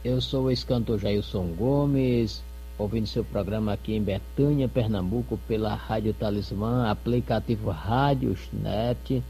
[0.04, 2.42] eu sou o ex-cantor Jailson Gomes,
[2.78, 9.24] ouvindo seu programa aqui em Betânia, Pernambuco, pela Rádio Talismã, aplicativo Rádios Net,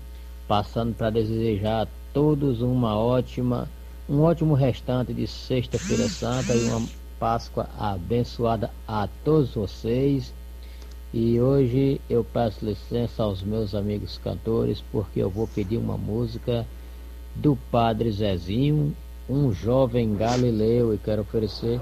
[0.47, 3.67] passando para desejar a todos uma ótima
[4.07, 6.85] um ótimo restante de Sexta-feira Santa e uma
[7.17, 10.33] Páscoa abençoada a todos vocês.
[11.13, 16.67] E hoje eu peço licença aos meus amigos cantores, porque eu vou pedir uma música
[17.35, 18.93] do Padre Zezinho,
[19.29, 21.79] um jovem galileu, e quero oferecer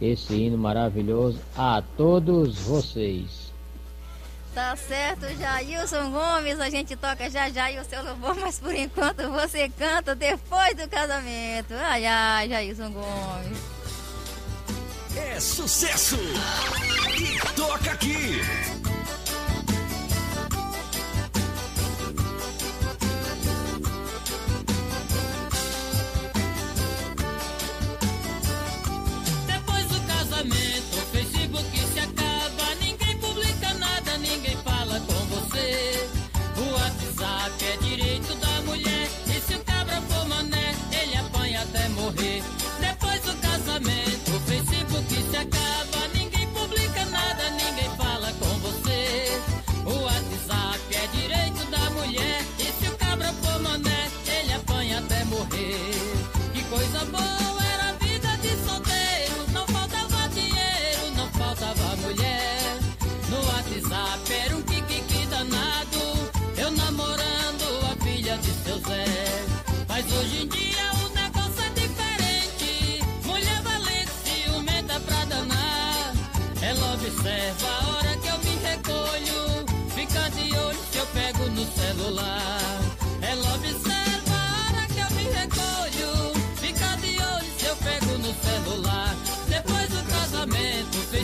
[0.00, 3.46] esse hino maravilhoso a todos vocês.
[4.54, 6.58] Tá certo, Jailson Gomes.
[6.58, 10.74] A gente toca já já e o seu louvor, mas por enquanto você canta depois
[10.74, 11.74] do casamento.
[11.74, 13.58] Ai, ai, Jailson Gomes.
[15.14, 16.16] É sucesso!
[17.18, 18.40] E toca aqui!
[42.06, 42.65] morrer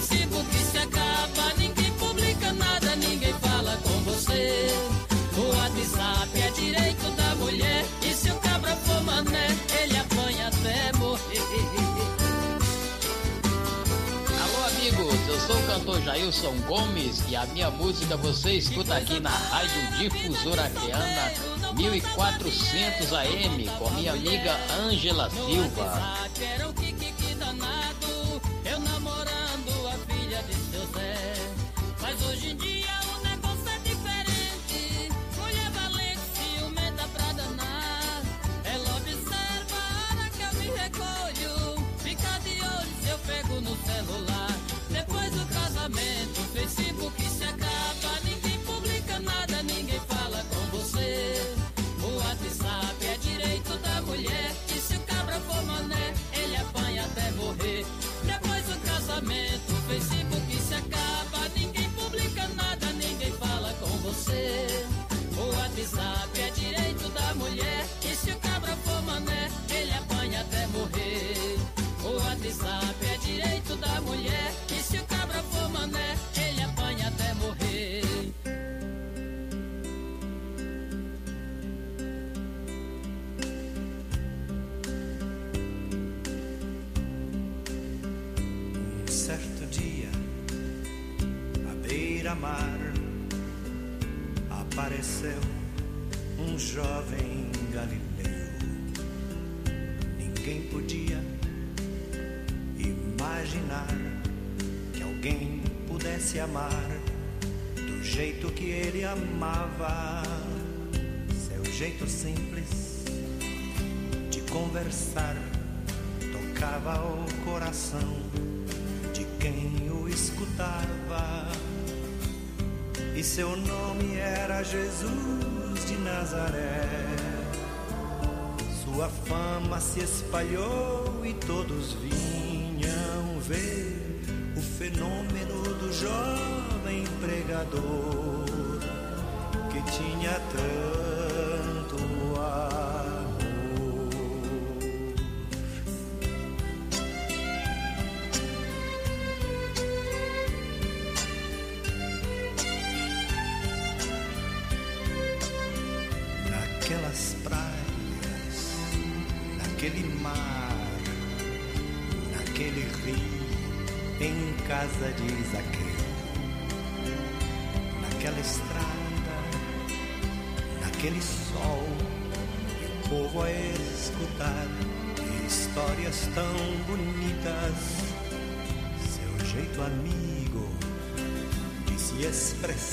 [0.03, 1.55] o Facebook se acaba.
[1.57, 4.69] Ninguém publica nada, ninguém fala com você.
[5.37, 7.85] O WhatsApp é direito da mulher.
[8.03, 9.47] E se o cabra for mané,
[9.81, 11.23] ele apanha até morrer.
[14.43, 19.21] Alô, amigos, eu sou o cantor Jailson Gomes e a minha música você escuta aqui
[19.21, 21.33] na Rádio Difusora Acreana
[21.75, 26.23] 1400 AM com minha amiga Ângela Silva.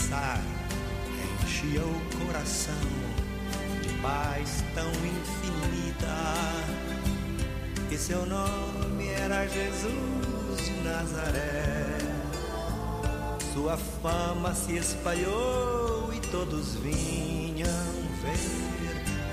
[0.09, 0.41] Expressar
[1.43, 2.73] enchia o coração
[3.81, 6.07] de paz tão infinita.
[7.91, 11.97] E seu nome era Jesus de Nazaré.
[13.53, 17.67] Sua fama se espalhou e todos vinham
[18.21, 18.39] ver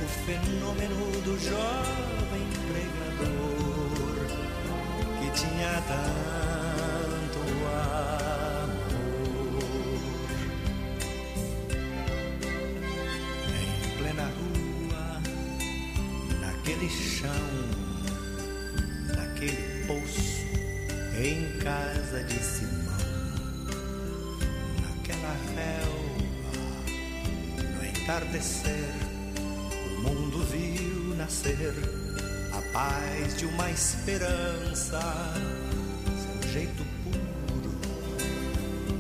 [0.03, 4.27] o fenômeno do jovem pregador
[5.21, 6.46] que tinha tanto
[21.27, 22.97] em casa de Simão,
[24.81, 26.85] naquela relva,
[27.75, 28.95] no entardecer,
[29.87, 31.75] o mundo viu nascer
[32.53, 35.01] a paz de uma esperança,
[36.43, 37.77] seu jeito puro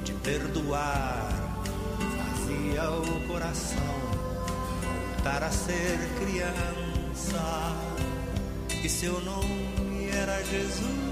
[0.02, 1.30] de perdoar
[2.18, 3.96] fazia o coração
[5.26, 7.76] voltar a ser criança.
[8.84, 11.05] E seu nome era Jesus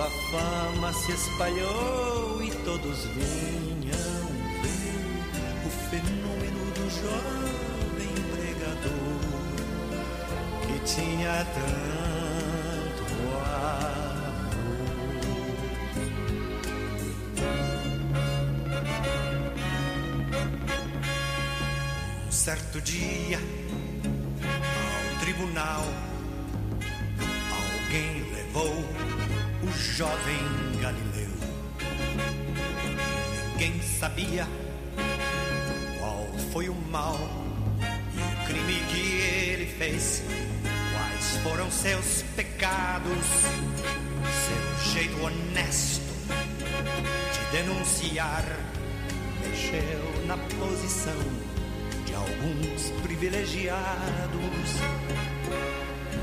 [0.00, 4.26] Sua fama se espalhou e todos vinham
[4.62, 9.20] ver o fenômeno do jovem pregador
[10.62, 13.04] que tinha tanto
[13.44, 14.00] amor.
[22.26, 23.38] Um Certo dia,
[30.00, 31.28] jovem Galileu.
[33.52, 34.48] Ninguém sabia
[35.98, 37.18] qual foi o mal
[38.14, 40.22] e o crime que ele fez.
[40.94, 43.26] Quais foram seus pecados,
[44.46, 46.14] seu jeito honesto
[47.34, 48.44] de denunciar
[49.42, 51.20] mexeu na posição
[52.06, 54.70] de alguns privilegiados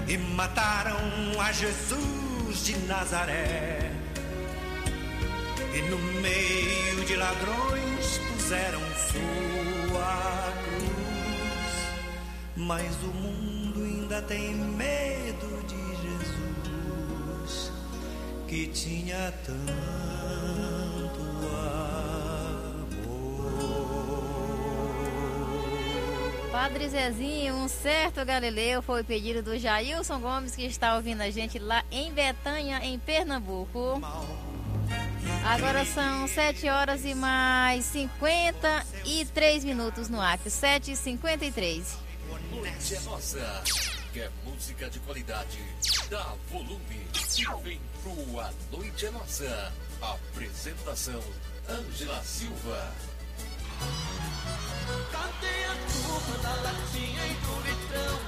[0.07, 0.97] e mataram
[1.39, 2.16] a Jesus
[2.67, 3.79] de Nazaré.
[5.73, 10.91] E no meio de ladrões puseram sua cruz.
[12.57, 15.77] Mas o mundo ainda tem medo de
[17.45, 17.71] Jesus,
[18.49, 20.77] que tinha tanto
[26.57, 31.59] Padre Zezinho, um certo Galileu foi pedido do Jailson Gomes, que está ouvindo a gente
[31.59, 34.01] lá em Betânia, em Pernambuco.
[35.45, 40.49] Agora são 7 horas e mais 53 minutos no Acre.
[40.49, 41.95] 7 e 53
[42.49, 43.63] Noite é nossa.
[44.11, 45.59] Quer música de qualidade?
[46.09, 49.71] Dá volume e vem pro A Noite é Nossa.
[50.01, 51.21] Apresentação:
[51.69, 52.95] Ângela Silva.
[55.11, 58.19] Cadê a turma da latinha e do litrão?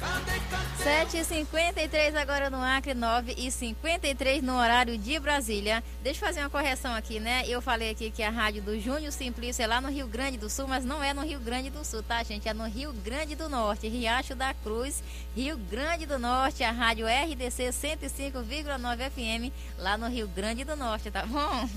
[0.00, 0.66] Cadê, cadê?
[0.86, 5.82] 7 e 53 agora no Acre, 9 e 53 no horário de Brasília.
[6.00, 7.42] Deixa eu fazer uma correção aqui, né?
[7.48, 10.48] Eu falei aqui que a rádio do Júnior Simplício é lá no Rio Grande do
[10.48, 12.48] Sul, mas não é no Rio Grande do Sul, tá, gente?
[12.48, 15.02] É no Rio Grande do Norte, Riacho da Cruz,
[15.34, 21.10] Rio Grande do Norte, a rádio RDC 105,9 FM, lá no Rio Grande do Norte,
[21.10, 21.68] tá bom?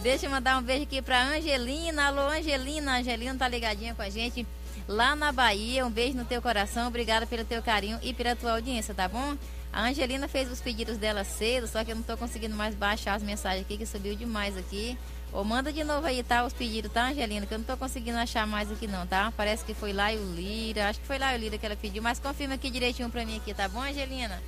[0.00, 2.06] Deixa eu mandar um beijo aqui pra Angelina.
[2.06, 2.98] Alô, Angelina.
[2.98, 4.46] Angelina tá ligadinha com a gente
[4.86, 5.84] lá na Bahia.
[5.84, 6.86] Um beijo no teu coração.
[6.86, 9.36] Obrigada pelo teu carinho e pela tua audiência, tá bom?
[9.72, 13.14] A Angelina fez os pedidos dela cedo, só que eu não tô conseguindo mais baixar
[13.14, 14.96] as mensagens aqui, que subiu demais aqui.
[15.30, 16.44] Ou manda de novo aí, tá?
[16.44, 17.44] Os pedidos, tá, Angelina?
[17.44, 19.32] Que eu não tô conseguindo achar mais aqui não, tá?
[19.36, 20.88] Parece que foi lá e o Lira.
[20.88, 23.26] Acho que foi lá e o Lira que ela pediu, mas confirma aqui direitinho pra
[23.26, 24.40] mim aqui, tá bom, Angelina?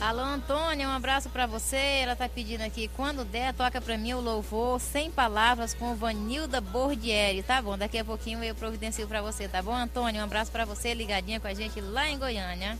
[0.00, 1.76] Alô, Antônia, um abraço pra você.
[1.76, 6.58] Ela tá pedindo aqui, quando der, toca pra mim o louvor sem palavras com Vanilda
[6.58, 7.42] Bordieri.
[7.42, 10.22] Tá bom, daqui a pouquinho eu providencio pra você, tá bom, Antônia?
[10.22, 12.78] Um abraço pra você, ligadinha com a gente lá em Goiânia.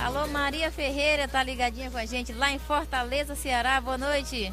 [0.00, 3.80] Alô, Maria Ferreira, tá ligadinha com a gente lá em Fortaleza, Ceará.
[3.80, 4.52] Boa noite.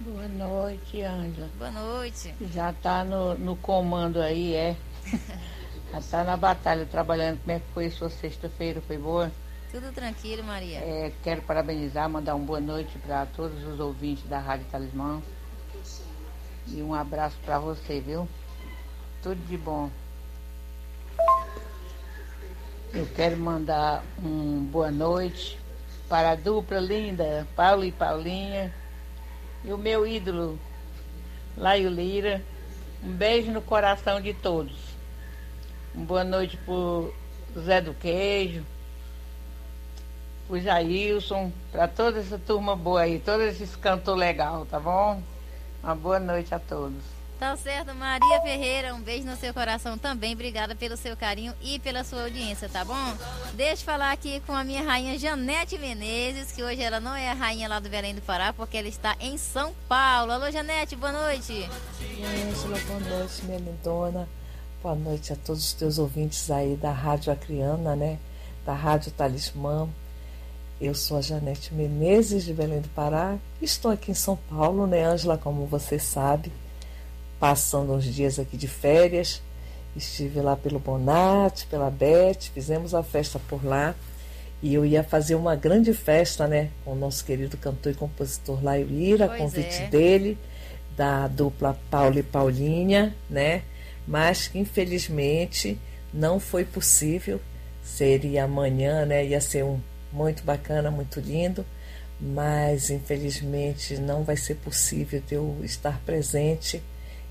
[0.00, 1.48] Boa noite, Ângela.
[1.56, 2.34] Boa noite.
[2.52, 4.76] Já tá no, no comando aí, é?
[5.92, 7.38] Já tá na batalha trabalhando.
[7.38, 8.82] Como é que foi sua sexta-feira?
[8.84, 9.30] Foi boa?
[9.70, 10.78] Tudo tranquilo, Maria.
[10.78, 15.20] É, quero parabenizar, mandar uma boa noite para todos os ouvintes da Rádio Talismã.
[16.68, 18.28] E um abraço para você, viu?
[19.22, 19.90] Tudo de bom.
[22.94, 25.58] Eu quero mandar um boa noite
[26.08, 28.72] para a dupla linda, Paulo e Paulinha.
[29.64, 30.58] E o meu ídolo,
[31.56, 32.42] Laio Lira.
[33.02, 34.76] Um beijo no coração de todos.
[35.94, 37.12] Uma boa noite pro
[37.58, 38.64] Zé do Queijo,
[40.46, 45.20] pro Jailson, para toda essa turma boa aí, todos esses cantos legal, tá bom?
[45.82, 47.16] Uma boa noite a todos.
[47.38, 50.32] Tá certo, Maria Ferreira, um beijo no seu coração também.
[50.32, 53.14] Obrigada pelo seu carinho e pela sua audiência, tá bom?
[53.52, 57.30] Deixa eu falar aqui com a minha rainha Janete Menezes, que hoje ela não é
[57.30, 60.32] a rainha lá do Belém do Pará, porque ela está em São Paulo.
[60.32, 61.68] Alô, Janete, boa noite.
[62.24, 64.26] Ângela, boa noite, minha lindona.
[64.82, 68.18] Boa noite a todos os teus ouvintes aí da Rádio Acriana, né?
[68.64, 69.86] Da Rádio Talismã.
[70.78, 73.38] Eu sou a Janete Menezes, de Belém do Pará.
[73.62, 76.52] Estou aqui em São Paulo, né, Ângela, como você sabe,
[77.40, 79.40] passando uns dias aqui de férias.
[79.96, 83.94] Estive lá pelo Bonatti, pela Beth, fizemos a festa por lá.
[84.62, 88.62] E eu ia fazer uma grande festa, né, com o nosso querido cantor e compositor
[88.62, 89.86] Laio Lira, Pois convite é.
[89.86, 90.36] dele,
[90.94, 93.62] da dupla Paulo e Paulinha, né?
[94.06, 95.78] Mas que infelizmente
[96.12, 97.40] não foi possível.
[97.82, 99.24] Seria amanhã, né?
[99.24, 99.80] Ia ser um
[100.16, 101.64] muito bacana, muito lindo,
[102.18, 106.82] mas infelizmente não vai ser possível de eu estar presente.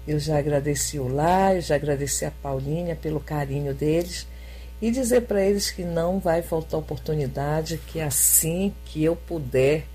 [0.07, 4.27] Eu já agradeci o Lá, eu já agradeci a Paulinha pelo carinho deles
[4.79, 9.85] e dizer para eles que não vai faltar oportunidade, que assim que eu puder,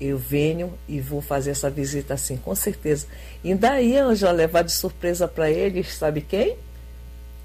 [0.00, 3.06] eu venho e vou fazer essa visita assim, com certeza.
[3.44, 6.56] E daí, Ângela, levar de surpresa para ele, sabe quem?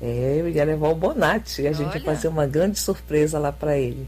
[0.01, 3.77] É, eu ia levar o Bonatti, a gente ia fazer uma grande surpresa lá para
[3.77, 4.07] ele.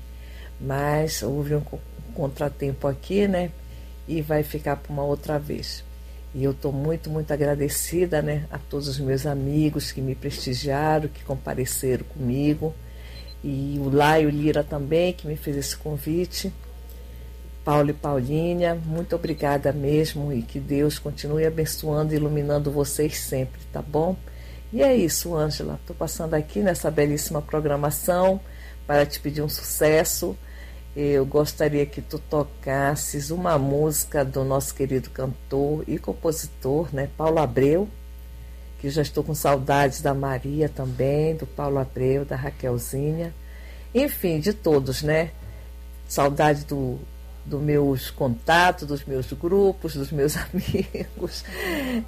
[0.63, 1.79] Mas houve um, co-
[2.15, 3.51] contratempo aqui, né?
[4.07, 5.83] E vai ficar para uma outra vez.
[6.33, 11.07] E eu estou muito, muito agradecida, né, a todos os meus amigos que me prestigiaram,
[11.07, 12.73] que compareceram comigo.
[13.43, 16.51] E o Laio Lira também, que me fez esse convite.
[17.63, 23.61] Paulo e Paulinha, muito obrigada mesmo e que Deus continue abençoando e iluminando vocês sempre,
[23.71, 24.17] tá bom?
[24.71, 25.75] E é isso, Ângela.
[25.79, 28.39] Estou passando aqui nessa belíssima programação
[28.87, 30.35] para te pedir um sucesso.
[30.95, 37.39] Eu gostaria que tu tocasses uma música do nosso querido cantor e compositor, né, Paulo
[37.39, 37.89] Abreu,
[38.79, 43.33] que já estou com saudades da Maria também, do Paulo Abreu, da Raquelzinha,
[43.93, 45.31] enfim, de todos, né?
[46.07, 46.99] Saudade do
[47.45, 51.43] dos meus contatos, dos meus grupos, dos meus amigos,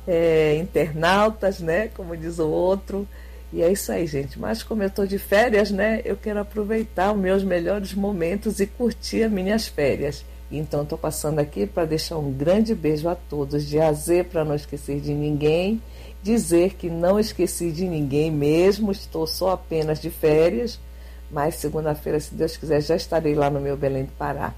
[0.07, 1.89] é, internautas, né?
[1.89, 3.07] Como diz o outro.
[3.55, 4.37] E é isso aí, gente.
[4.37, 6.01] Mas como eu estou de férias, né?
[6.03, 10.25] Eu quero aproveitar os meus melhores momentos e curtir as minhas férias.
[10.51, 14.25] Então estou passando aqui para deixar um grande beijo a todos, de A a Z
[14.25, 15.81] para não esquecer de ninguém,
[16.21, 20.77] dizer que não esqueci de ninguém mesmo, estou só apenas de férias,
[21.31, 24.53] mas segunda-feira, se Deus quiser, já estarei lá no meu Belém do Pará.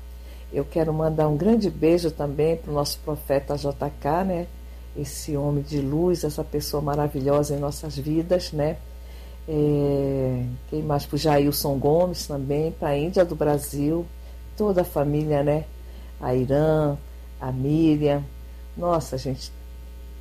[0.51, 4.47] Eu quero mandar um grande beijo também para o nosso profeta JK, né?
[4.97, 8.77] Esse homem de luz, essa pessoa maravilhosa em nossas vidas, né?
[9.47, 14.05] É, quem mais para o Jailson Gomes também, para a Índia do Brasil,
[14.57, 15.65] toda a família, né?
[16.19, 16.97] A Irã,
[17.39, 18.23] a Miriam,
[18.75, 19.51] nossa, gente,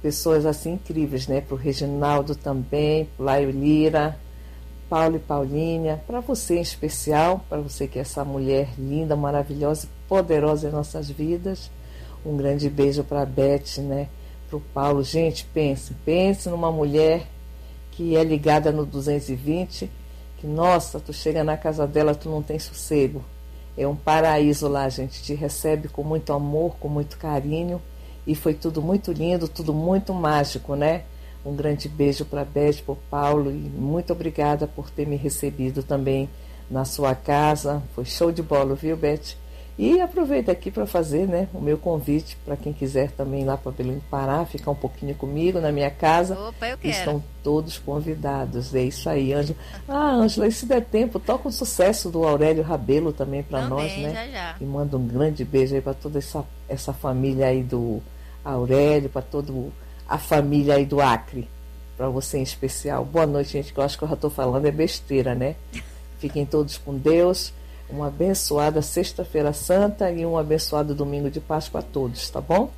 [0.00, 1.40] pessoas assim incríveis, né?
[1.40, 4.18] Para o Reginaldo também, para o Laio Lira,
[4.88, 9.86] Paulo e Paulinha, para você em especial, para você que é essa mulher linda, maravilhosa
[9.86, 11.70] e poderosa em nossas vidas.
[12.24, 14.08] Um grande beijo para a Beth, né?
[14.48, 15.02] Para o Paulo.
[15.02, 17.26] Gente, pense, pense numa mulher
[17.97, 19.90] que é ligada no 220,
[20.36, 23.24] que, nossa, tu chega na casa dela, tu não tem sossego.
[23.76, 25.22] É um paraíso lá, gente.
[25.22, 27.80] Te recebe com muito amor, com muito carinho.
[28.26, 31.05] E foi tudo muito lindo, tudo muito mágico, né?
[31.44, 36.28] Um grande beijo para Beth, para Paulo e muito obrigada por ter me recebido também
[36.70, 37.82] na sua casa.
[37.94, 39.36] Foi show de bola, viu, Beth?
[39.78, 43.58] E aproveito aqui para fazer né, o meu convite para quem quiser também ir lá
[43.58, 46.34] para Belém do Pará, ficar um pouquinho comigo na minha casa.
[46.48, 46.94] Opa, eu quero.
[46.94, 48.74] Estão todos convidados.
[48.74, 49.58] É isso aí, Ângela.
[49.86, 53.94] Ah, Ângela, e se der tempo, toca o sucesso do Aurélio Rabelo também para nós,
[53.98, 54.14] né?
[54.14, 54.56] já, já.
[54.58, 58.00] E manda um grande beijo aí para toda essa, essa família aí do
[58.42, 59.52] Aurélio, para toda
[60.08, 61.50] a família aí do Acre,
[61.98, 63.04] para você em especial.
[63.04, 65.54] Boa noite, gente, que eu acho que eu já estou falando é besteira, né?
[66.18, 67.52] Fiquem todos com Deus.
[67.89, 72.70] Uma abençoada Sexta-feira Santa e um abençoado domingo de Páscoa a todos, tá bom?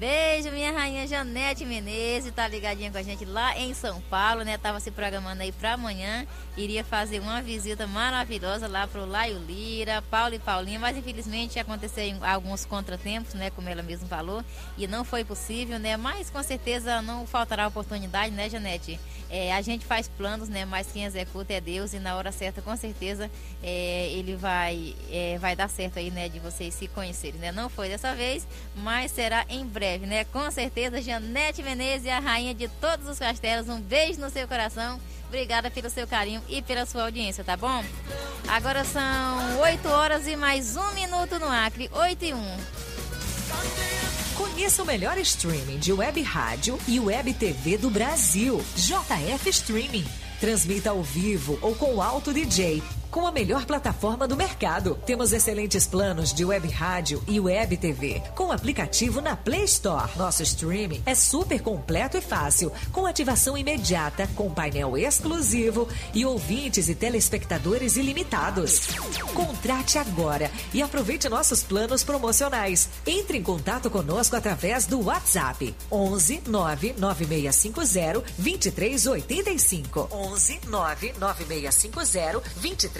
[0.00, 4.56] Beijo, minha rainha Janete Menezes, tá ligadinha com a gente lá em São Paulo, né?
[4.56, 6.26] Tava se programando aí pra amanhã.
[6.56, 12.24] Iria fazer uma visita maravilhosa lá pro Laio Lira, Paulo e Paulinha, mas infelizmente aconteceram
[12.24, 13.50] alguns contratempos, né?
[13.50, 14.42] Como ela mesmo falou,
[14.78, 15.98] e não foi possível, né?
[15.98, 18.98] Mas com certeza não faltará oportunidade, né, Janete?
[19.28, 20.64] É, a gente faz planos, né?
[20.64, 23.30] Mas quem executa é Deus e na hora certa, com certeza,
[23.62, 26.28] é, ele vai, é, vai dar certo aí, né?
[26.28, 27.52] De vocês se conhecerem, né?
[27.52, 28.46] Não foi dessa vez,
[28.76, 30.24] mas será em breve, né?
[30.24, 35.00] Com certeza, Janete Menezes, a rainha de todos os castelos, um beijo no seu coração.
[35.28, 37.84] Obrigada pelo seu carinho e pela sua audiência, tá bom?
[38.48, 42.56] Agora são 8 horas e mais um minuto no Acre, 8 e 1.
[44.36, 48.60] Conheça o melhor streaming de web rádio e web TV do Brasil.
[48.74, 50.04] JF Streaming.
[50.40, 52.82] Transmita ao vivo ou com alto DJ.
[53.10, 54.96] Com a melhor plataforma do mercado.
[55.04, 58.22] Temos excelentes planos de web rádio e web TV.
[58.36, 60.16] Com aplicativo na Play Store.
[60.16, 62.70] Nosso streaming é super completo e fácil.
[62.92, 68.86] Com ativação imediata, com painel exclusivo e ouvintes e telespectadores ilimitados.
[69.34, 72.88] Contrate agora e aproveite nossos planos promocionais.
[73.04, 80.08] Entre em contato conosco através do WhatsApp 11 99650 2385.
[80.12, 82.99] 11 99650 2385.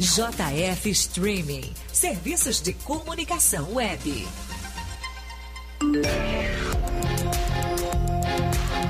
[0.00, 1.72] JF Streaming.
[1.92, 4.26] Serviços de comunicação web.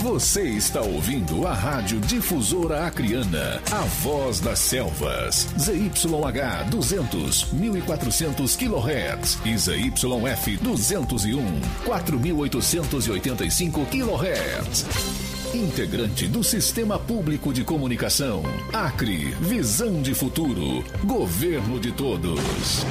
[0.01, 5.47] Você está ouvindo a Rádio Difusora Acriana, a voz das selvas.
[5.59, 15.38] ZYH 200, 1400 kHz e ZYF 201, 4885 kHz.
[15.55, 18.43] Integrante do Sistema Público de Comunicação.
[18.73, 20.85] Acre, visão de futuro.
[21.05, 22.85] Governo de todos.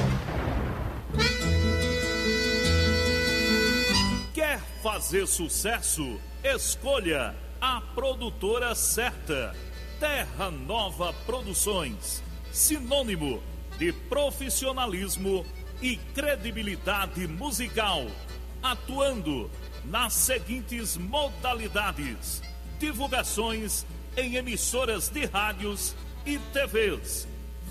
[4.82, 6.18] fazer sucesso?
[6.42, 9.54] Escolha a produtora certa.
[10.00, 12.22] Terra Nova Produções.
[12.52, 13.42] Sinônimo
[13.78, 15.44] de profissionalismo
[15.80, 18.06] e credibilidade musical.
[18.62, 19.50] Atuando
[19.84, 22.42] nas seguintes modalidades:
[22.78, 23.84] divulgações
[24.16, 27.26] em emissoras de rádios e TVs,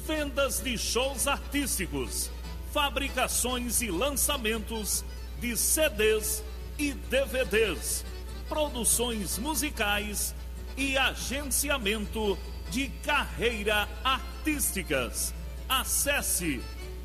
[0.06, 2.30] vendas de shows artísticos,
[2.72, 5.04] fabricações e lançamentos
[5.40, 6.44] de CDs
[6.78, 8.06] e DVDs,
[8.48, 10.34] produções musicais
[10.76, 12.38] e agenciamento
[12.70, 15.34] de carreira artísticas.
[15.68, 16.62] Acesse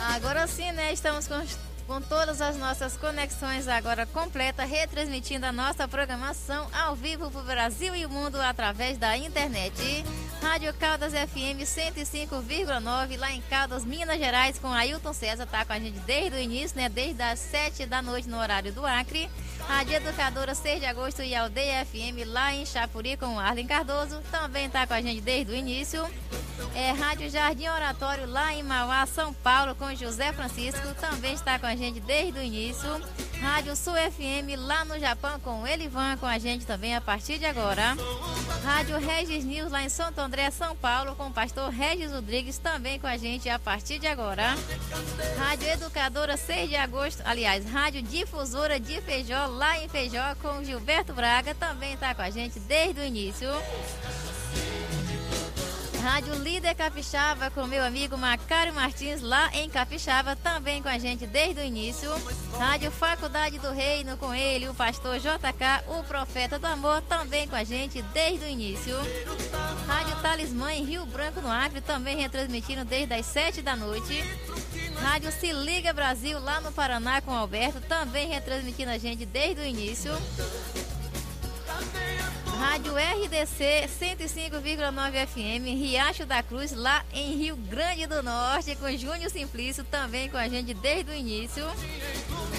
[0.00, 0.90] Agora sim, né?
[0.90, 1.44] Estamos com,
[1.86, 7.44] com todas as nossas conexões agora completa, retransmitindo a nossa programação ao vivo para o
[7.44, 10.02] Brasil e o mundo através da internet.
[10.42, 15.78] Rádio Caldas FM 105,9 lá em Caldas, Minas Gerais, com Ailton César, tá com a
[15.78, 16.88] gente desde o início, né?
[16.88, 19.28] Desde as 7 da noite no horário do Acre.
[19.66, 24.70] Rádio Educadora 6 de agosto e Aldeia FM lá em Chapuri com Arlen Cardoso, também
[24.70, 26.08] tá com a gente desde o início.
[26.74, 31.66] É, Rádio Jardim Oratório lá em Mauá, São Paulo, com José Francisco, também está com
[31.66, 32.88] a gente desde o início.
[33.40, 37.46] Rádio Sul FM lá no Japão com Elivan com a gente também a partir de
[37.46, 37.96] agora.
[38.64, 42.98] Rádio Regis News lá em Santo André, São Paulo, com o pastor Regis Rodrigues também
[42.98, 44.54] com a gente a partir de agora.
[45.38, 51.12] Rádio Educadora 6 de agosto, aliás, Rádio Difusora de Feijó lá em Feijó com Gilberto
[51.12, 53.48] Braga também está com a gente desde o início.
[56.08, 61.26] Rádio Líder Capixaba com meu amigo Macário Martins lá em Capixaba, também com a gente
[61.26, 62.10] desde o início.
[62.58, 67.54] Rádio Faculdade do Reino com ele, o pastor JK, o profeta do amor, também com
[67.54, 68.94] a gente desde o início.
[69.86, 74.24] Rádio Talismã em Rio Branco no Acre, também retransmitindo desde as 7 da noite.
[75.02, 79.60] Rádio Se Liga Brasil lá no Paraná com o Alberto, também retransmitindo a gente desde
[79.60, 80.12] o início.
[82.58, 89.30] Rádio RDC 105,9 FM, Riacho da Cruz, lá em Rio Grande do Norte, com Júnior
[89.30, 91.64] Simplício, também com a gente desde o início.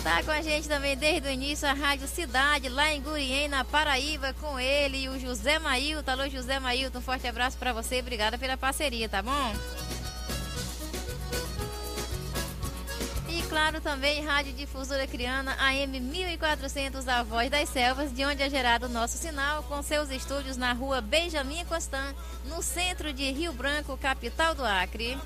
[0.01, 3.65] Tá com a gente também desde o início a Rádio Cidade, lá em Gurien, na
[3.65, 6.09] Paraíba, com ele e o José Mailton.
[6.09, 9.53] Alô, José Mailton, um forte abraço para você obrigada pela parceria, tá bom?
[13.49, 18.85] Claro também Rádio Difusora Criana AM 1400 A Voz das Selvas, de onde é gerado
[18.85, 23.97] o nosso sinal, com seus estúdios na rua Benjamin Constant, no centro de Rio Branco,
[23.97, 25.17] capital do Acre.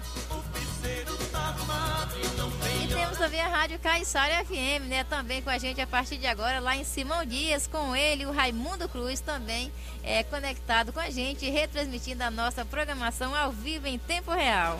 [2.81, 5.03] E temos também a Rádio Caiçara FM, né?
[5.03, 8.31] Também com a gente a partir de agora, lá em Simão Dias, com ele, o
[8.31, 9.71] Raimundo Cruz, também
[10.01, 14.79] é conectado com a gente, retransmitindo a nossa programação ao vivo em tempo real.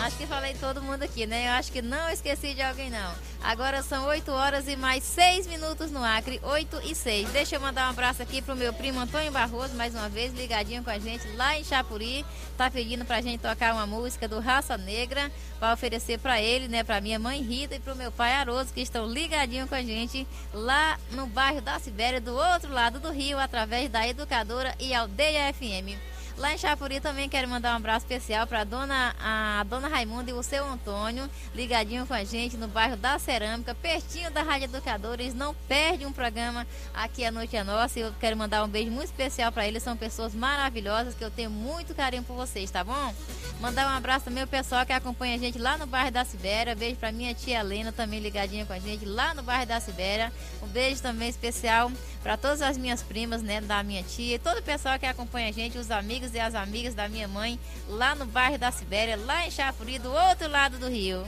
[0.00, 1.48] Acho que falei todo mundo aqui, né?
[1.48, 3.14] Eu acho que não esqueci de alguém, não.
[3.42, 7.30] Agora são 8 horas e mais 6 minutos no Acre, 8 e 6.
[7.30, 10.84] Deixa eu mandar um abraço aqui pro meu primo Antônio Barroso, mais uma vez, ligadinho
[10.84, 12.24] com a gente lá em Chapuri.
[12.56, 16.84] Tá pedindo pra gente tocar uma música do Raça Negra, para oferecer para ele, né?
[16.84, 20.26] Pra minha mãe Rita e pro meu pai Aroso, que estão ligadinho com a gente
[20.54, 25.52] lá no bairro da Sibéria, do outro lado do rio, através da Educadora e Aldeia
[25.52, 25.98] FM.
[26.38, 30.32] Lá em Chapuri também quero mandar um abraço especial para dona a dona Raimunda e
[30.32, 35.20] o seu Antônio, ligadinho com a gente no bairro da Cerâmica, pertinho da Rádio Educadora.
[35.20, 36.64] Eles não perdem um programa
[36.94, 37.98] aqui a noite é nossa.
[37.98, 39.82] E eu quero mandar um beijo muito especial para eles.
[39.82, 43.14] São pessoas maravilhosas que eu tenho muito carinho por vocês, tá bom?
[43.60, 46.76] Mandar um abraço também ao pessoal que acompanha a gente lá no bairro da Sibéria.
[46.76, 50.32] Beijo para minha tia Helena também ligadinha com a gente lá no bairro da Sibéria.
[50.62, 51.90] Um beijo também especial
[52.22, 55.48] para todas as minhas primas, né, da minha tia, e todo o pessoal que acompanha
[55.48, 57.58] a gente, os amigos e as amigas da minha mãe,
[57.88, 61.24] lá no bairro da Sibéria, lá em Chapuri, do outro lado do rio.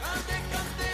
[0.00, 0.89] Cadê, cadê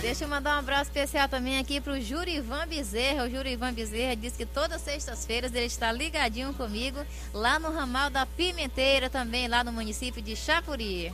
[0.00, 3.24] Deixa eu mandar um abraço especial também aqui pro Jurivan Bezerra.
[3.24, 6.98] O Jurivan Bezerra diz que todas sextas-feiras ele está ligadinho comigo
[7.32, 11.12] lá no ramal da Pimenteira, também lá no município de Chapuri.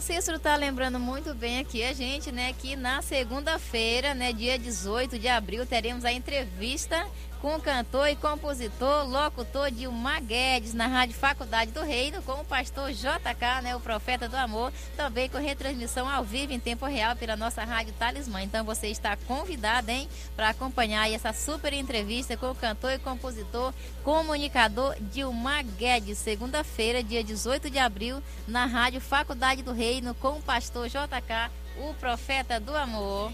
[0.00, 4.58] O Cícero tá lembrando muito bem aqui a gente, né, que na segunda-feira, né, dia
[4.58, 7.06] 18 de abril, teremos a entrevista
[7.40, 12.44] com o cantor e compositor, locutor Dilma Guedes, na Rádio Faculdade do Reino, com o
[12.44, 17.16] pastor JK, né, o profeta do amor, também com retransmissão ao vivo em tempo real
[17.16, 18.42] pela nossa Rádio Talismã.
[18.42, 23.72] Então você está convidado, hein, para acompanhar essa super entrevista com o cantor e compositor,
[24.04, 30.42] comunicador Dilma Guedes, segunda-feira, dia 18 de abril, na Rádio Faculdade do Reino, com o
[30.42, 33.32] pastor JK, o profeta do amor.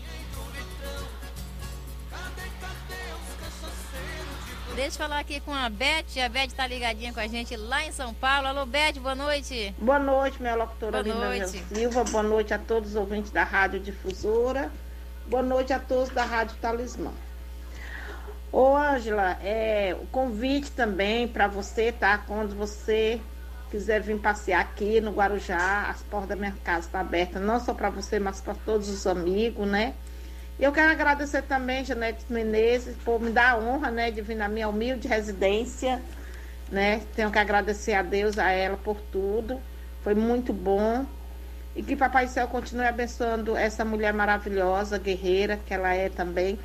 [4.77, 6.05] Deixa eu falar aqui com a Beth.
[6.22, 8.47] A Beth tá ligadinha com a gente lá em São Paulo.
[8.47, 9.74] Alô, Beth, boa noite.
[9.79, 11.64] Boa noite, minha locutora Boa noite.
[11.72, 12.05] Silva.
[12.05, 14.70] Boa noite a todos os ouvintes da Rádio Difusora.
[15.27, 17.11] Boa noite a todos da Rádio Talismã.
[18.53, 22.18] Ô, Ângela, é, o convite também para você, tá?
[22.18, 23.18] Quando você
[23.70, 27.72] quiser vir passear aqui no Guarujá, as portas da minha casa estão abertas, não só
[27.72, 29.94] para você, mas para todos os amigos, né?
[30.59, 34.37] E eu quero agradecer também, Janete Menezes, por me dar a honra, né, de vir
[34.37, 36.03] na minha humilde residência,
[36.70, 37.03] né?
[37.15, 39.61] Tenho que agradecer a Deus, a ela por tudo.
[40.03, 41.05] Foi muito bom.
[41.74, 46.59] E que Papai do Céu continue abençoando essa mulher maravilhosa, guerreira, que ela é também.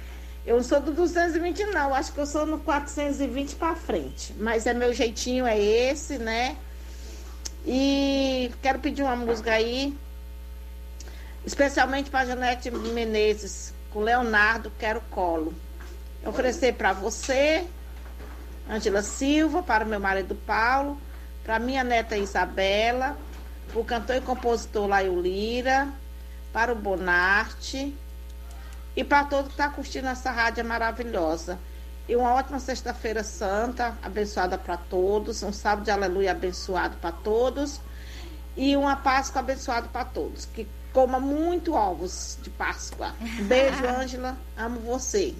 [0.45, 1.93] Eu não sou do 220, não.
[1.93, 4.34] Acho que eu sou no 420 para frente.
[4.39, 6.55] Mas é meu jeitinho, é esse, né?
[7.65, 9.93] E quero pedir uma música aí,
[11.45, 15.53] especialmente para Janete Menezes, com Leonardo Quero Colo.
[16.26, 17.68] Oferecer para você,
[18.69, 20.99] Ângela Silva, para o meu marido Paulo,
[21.43, 23.18] para minha neta Isabela,
[23.68, 25.89] para o cantor e compositor Laio Lira,
[26.53, 27.95] para o Bonarte
[28.95, 31.57] e para todo que está curtindo essa rádio maravilhosa.
[32.07, 37.80] E uma ótima sexta-feira santa, abençoada para todos, um sábado de aleluia abençoado para todos
[38.55, 40.45] e uma Páscoa abençoada para todos.
[40.45, 43.13] Que coma muito ovos de Páscoa.
[43.39, 44.38] Um Beijo, Ângela.
[44.57, 45.34] Amo você.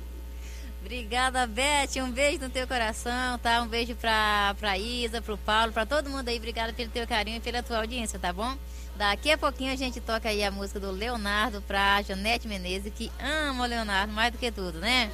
[0.84, 2.02] Obrigada, Beth.
[2.02, 3.62] Um beijo no teu coração, tá?
[3.62, 6.38] Um beijo pra, pra Isa, pro Paulo, pra todo mundo aí.
[6.38, 8.58] Obrigada pelo teu carinho e pela tua audiência, tá bom?
[8.96, 13.12] Daqui a pouquinho a gente toca aí a música do Leonardo pra Janete Menezes, que
[13.20, 15.12] ama o Leonardo mais do que tudo, né?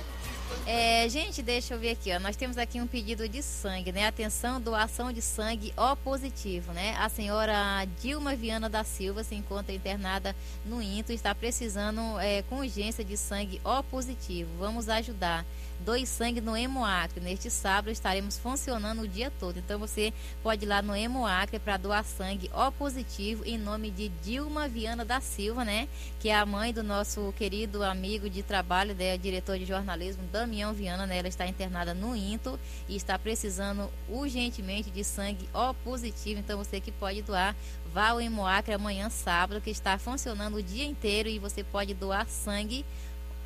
[0.65, 2.19] É, gente, deixa eu ver aqui, ó.
[2.19, 4.05] Nós temos aqui um pedido de sangue, né?
[4.05, 6.95] Atenção, doação de sangue O positivo, né?
[6.99, 12.41] A senhora Dilma Viana da Silva se encontra internada no INTO e está precisando é,
[12.43, 14.49] com urgência de sangue O positivo.
[14.59, 15.45] Vamos ajudar.
[15.79, 17.19] Doe sangue no Hemoacre.
[17.19, 19.57] Neste sábado estaremos funcionando o dia todo.
[19.59, 24.09] Então você pode ir lá no Hemoacre para doar sangue O positivo em nome de
[24.09, 25.87] Dilma Viana da Silva, né?
[26.19, 29.17] Que é a mãe do nosso querido amigo de trabalho, né?
[29.17, 31.19] diretor de jornalismo, Damião Viana, né?
[31.19, 36.39] Ela está internada no INTO e está precisando urgentemente de sangue O positivo.
[36.39, 37.55] Então você que pode doar,
[37.93, 42.27] vá ao Hemoacre amanhã, sábado, que está funcionando o dia inteiro e você pode doar
[42.27, 42.85] sangue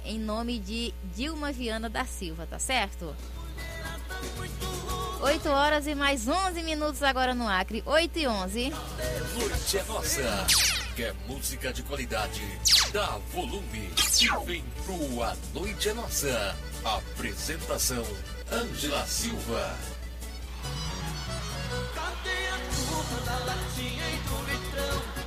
[0.06, 3.16] em nome de Dilma Viana da Silva, tá certo?
[5.22, 8.74] 8 horas e mais 11 minutos agora no Acre, 8 e 11.
[9.40, 10.48] Noite é nossa.
[10.96, 12.42] Quer música de qualidade?
[12.92, 13.90] Dá volume
[14.22, 16.56] e vem pro A Noite é Nossa.
[16.84, 18.04] Apresentação:
[18.52, 19.78] Ângela Silva.
[21.96, 25.21] Cadê a turma da latinha e do litrão?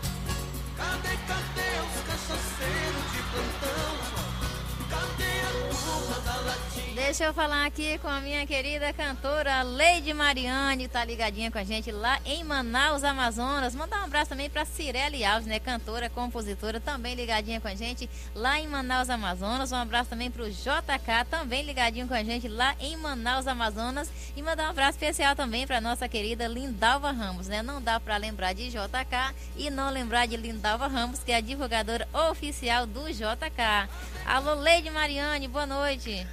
[7.05, 11.62] Deixa eu falar aqui com a minha querida cantora Leide Mariane, tá ligadinha com a
[11.62, 13.74] gente lá em Manaus, Amazonas.
[13.74, 15.59] Mandar um abraço também pra Cirele Alves, né?
[15.59, 19.70] Cantora, compositora, também ligadinha com a gente lá em Manaus, Amazonas.
[19.70, 24.10] Um abraço também pro JK, também ligadinho com a gente lá em Manaus, Amazonas.
[24.35, 27.62] E mandar um abraço especial também pra nossa querida Lindalva Ramos, né?
[27.62, 31.40] Não dá pra lembrar de JK e não lembrar de Lindalva Ramos, que é a
[31.43, 33.90] divulgadora oficial do JK.
[34.24, 36.26] Alô, Leide Mariane, boa noite.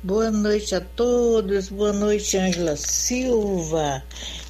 [0.00, 4.00] Boa noite a todos, boa noite, Ângela Silva.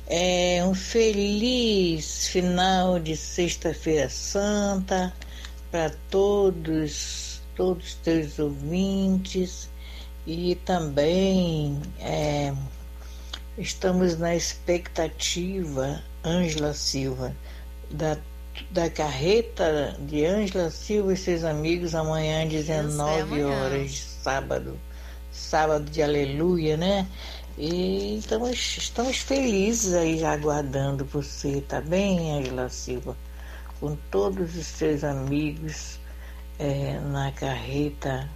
[0.07, 5.11] É um feliz final de Sexta-feira Santa
[5.71, 9.71] para todos, todos os teus ouvintes.
[10.27, 12.53] E também é,
[13.57, 17.35] estamos na expectativa, Ângela Silva,
[17.91, 18.19] da,
[18.71, 23.49] da carreta de Ângela Silva e seus amigos amanhã, 19 amanhã.
[23.49, 24.79] horas sábado.
[25.49, 27.09] Sábado de aleluia, né?
[27.57, 33.17] E estamos, estamos felizes aí aguardando você, tá bem, Ângela Silva?
[33.81, 35.99] Com todos os seus amigos
[36.59, 38.29] é, na carreta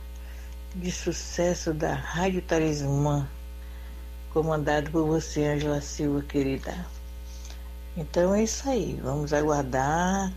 [0.75, 3.29] de sucesso da Rádio Talismã,
[4.33, 6.75] comandado por você, Angela Silva, querida.
[7.95, 10.33] Então é isso aí, vamos aguardar.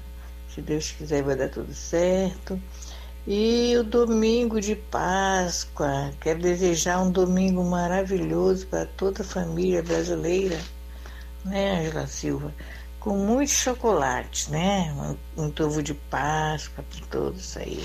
[0.53, 2.61] Se Deus quiser, vai dar tudo certo.
[3.27, 10.61] E o domingo de Páscoa, quero desejar um domingo maravilhoso para toda a família brasileira,
[11.43, 12.53] né, Angela Silva?
[12.99, 15.17] Com muito chocolate, né?
[15.35, 17.83] Um, um de Páscoa para todos aí.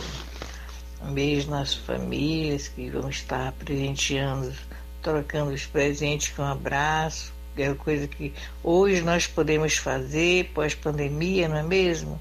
[1.03, 4.53] Um beijo nas famílias que vão estar presenteando,
[5.01, 11.57] trocando os presentes com um abraço, é coisa que hoje nós podemos fazer pós-pandemia, não
[11.57, 12.21] é mesmo?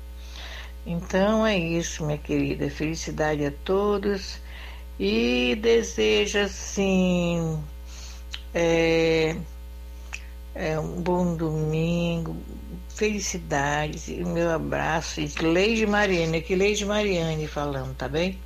[0.85, 2.69] Então é isso, minha querida.
[2.69, 4.39] Felicidade a todos
[4.99, 7.63] e desejo assim
[8.53, 9.35] é,
[10.55, 12.35] é, um bom domingo,
[12.89, 15.21] felicidades e meu abraço.
[15.21, 18.37] E Leide Mariane, aqui Leide Mariane falando, tá bem?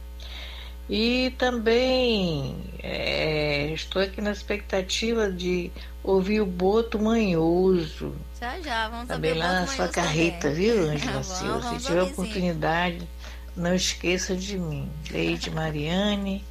[0.90, 5.72] E também é, estou aqui na expectativa de
[6.04, 8.14] ouvir o Boto Manhoso.
[8.40, 11.70] Já já, vamos Também saber lá na sua carreta, viu, Angela Vamos, Silva?
[11.70, 12.22] Se tiver ouvir sim.
[12.22, 13.10] oportunidade,
[13.56, 14.92] não esqueça de mim.
[15.10, 16.44] Leide Mariane,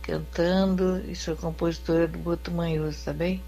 [0.00, 3.42] cantando, e sou compositora do Boto Manhoso, tá bem?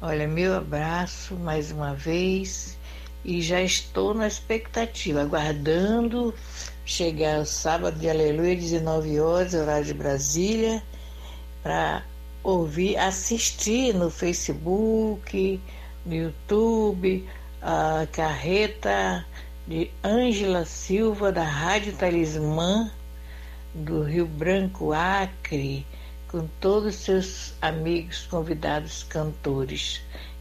[0.00, 2.78] Olha, meu abraço mais uma vez
[3.24, 6.32] e já estou na expectativa, aguardando
[6.88, 10.82] chegar sábado de Aleluia, 19 horas, horário de Brasília,
[11.62, 12.02] para
[12.42, 15.60] ouvir, assistir no Facebook,
[16.06, 17.28] no YouTube,
[17.60, 19.26] a carreta
[19.66, 22.90] de Ângela Silva, da Rádio Talismã,
[23.74, 25.86] do Rio Branco, Acre,
[26.26, 30.00] com todos os seus amigos convidados cantores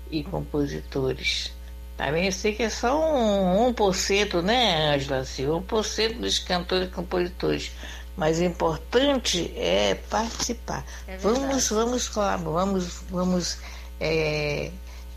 [0.10, 1.57] e compositores.
[1.98, 5.66] Também eu sei que é só um, 1%, né, Angela Silva?
[5.66, 7.72] 1% dos cantores e compositores.
[8.16, 10.86] Mas o importante é participar.
[11.08, 13.58] É vamos, vamos colaborar, vamos, vamos
[14.00, 14.72] é,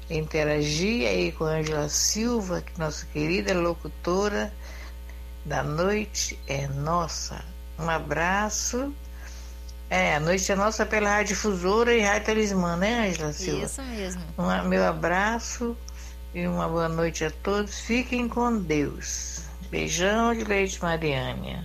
[0.09, 4.51] interagir aí com a Angela Silva, que nossa querida locutora
[5.44, 7.44] da noite é nossa.
[7.78, 8.94] Um abraço.
[9.90, 13.66] É, a noite é nossa pela Rádio Difusora e Rádio Talismã, né, Angela Silva?
[13.66, 14.23] Isso mesmo.
[14.39, 15.77] Um, meu abraço
[16.35, 17.81] e uma boa noite a todos.
[17.81, 19.43] Fiquem com Deus.
[19.70, 21.65] Beijão de Leite Mariane.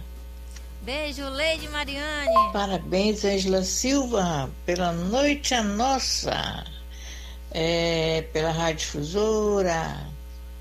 [0.81, 2.53] Beijo, Leide Mariane.
[2.53, 6.63] Parabéns, Angela Silva, pela noite a nossa.
[7.49, 10.07] É, pela Rádio Difusora,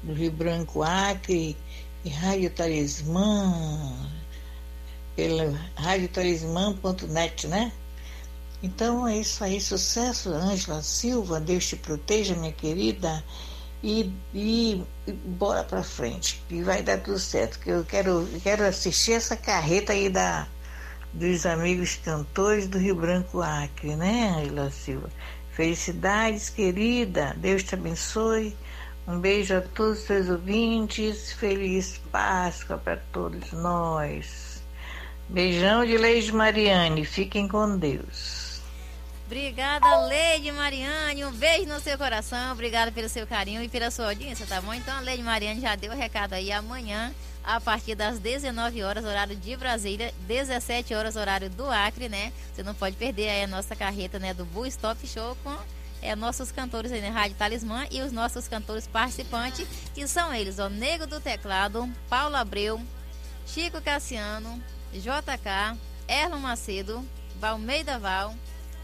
[0.02, 1.56] do Rio Branco Acre
[2.05, 4.10] e Rádio Talismã,
[5.16, 7.72] pela radiotalismã.net, né?
[8.62, 13.22] Então é isso aí, sucesso, Ângela Silva, Deus te proteja, minha querida,
[13.85, 14.82] e, e,
[15.27, 19.93] bora pra frente, que vai dar tudo certo, que eu quero, quero assistir essa carreta
[19.93, 20.48] aí da,
[21.12, 25.11] dos amigos cantores do Rio Branco Acre, né, Ângela Silva?
[25.52, 28.56] Felicidades, querida, Deus te abençoe,
[29.06, 34.62] um beijo a todos os seus ouvintes, feliz Páscoa para todos nós.
[35.28, 38.44] Beijão de Leide Mariane, fiquem com Deus.
[39.27, 41.25] Obrigada, Leide Mariane.
[41.25, 42.53] Um beijo no seu coração.
[42.53, 44.75] Obrigada pelo seu carinho e pela sua audiência, tá bom?
[44.75, 46.53] Então, a Leide Mariane já deu o recado aí.
[46.53, 52.33] Amanhã, a partir das 19 horas, horário de Brasília, 17 horas, horário do Acre, né?
[52.53, 54.35] Você não pode perder aí a nossa carreta, né?
[54.35, 55.57] Do Bull Stop Show com
[56.03, 60.59] é, nossos cantores aí na Rádio Talismã e os nossos cantores participantes, que são eles,
[60.59, 62.79] o Nego do Teclado, Paulo Abreu,
[63.47, 67.03] Chico Cassiano, JK, Erlon Macedo,
[67.41, 68.35] Valmeida Val,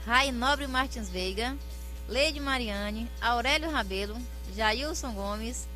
[0.06, 1.56] Rai Nobre Martins Veiga,
[2.08, 4.16] Leide Mariane, Aurélio Rabelo,
[4.56, 5.68] Jailson Gomes,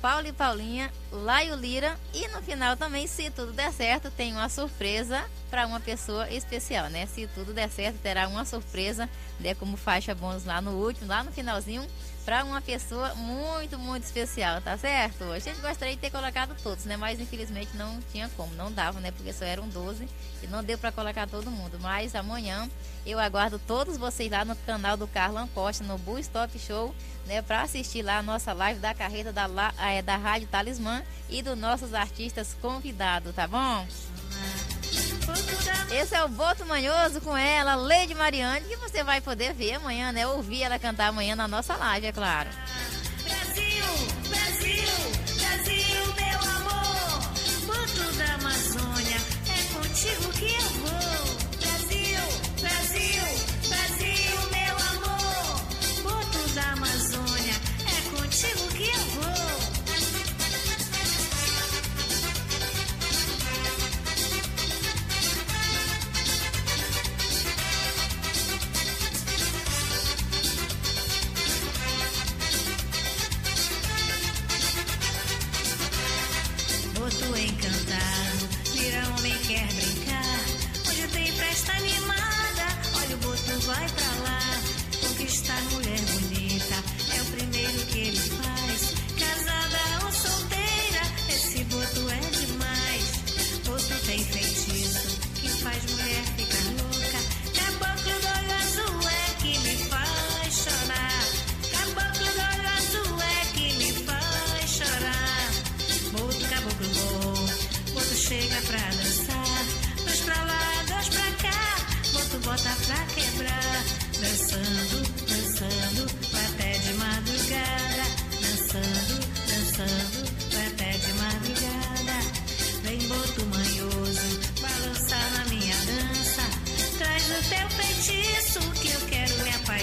[0.00, 1.98] Paulo e Paulinha, Laio Lira.
[2.14, 6.88] E no final também, se tudo der certo, tem uma surpresa para uma pessoa especial,
[6.88, 7.06] né?
[7.06, 9.08] Se tudo der certo, terá uma surpresa,
[9.38, 11.86] né, como faixa bônus lá no último, lá no finalzinho,
[12.24, 15.24] para uma pessoa muito, muito especial, tá certo?
[15.24, 16.96] A gente gostaria de ter colocado todos, né?
[16.96, 19.10] Mas infelizmente não tinha como, não dava, né?
[19.10, 20.08] Porque só eram 12
[20.42, 21.78] e não deu para colocar todo mundo.
[21.80, 22.68] Mas amanhã
[23.06, 26.94] eu aguardo todos vocês lá no canal do Carlão Costa, no Bull Stop Show,
[27.26, 27.42] né?
[27.42, 29.48] Para assistir lá a nossa live da carreira da,
[29.78, 33.86] eh, da Rádio Talismã e dos nossos artistas convidados, tá bom?
[35.90, 40.12] Esse é o Boto Manhoso com ela, Lady Mariane, que você vai poder ver amanhã,
[40.12, 40.26] né?
[40.26, 42.48] Ouvir ela cantar amanhã na nossa live, é claro.
[43.24, 43.84] Brasil,
[44.28, 44.88] Brasil,
[45.36, 47.20] Brasil, meu amor.
[47.66, 49.16] Boto da Amazônia,
[49.48, 50.79] é contigo que eu
[77.10, 80.44] Boto encantado, vira homem quer brincar.
[80.88, 84.09] Onde tem festa animada, olha o boto vai pra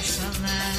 [0.07, 0.73] apaixonar.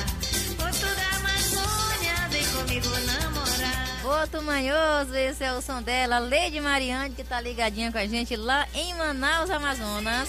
[0.56, 4.02] Boto da Amazônia, vem comigo namorar.
[4.02, 8.34] Boto Manhoso, esse é o som dela, Lady Mariane, que tá ligadinha com a gente
[8.36, 10.28] lá em Manaus, Amazonas.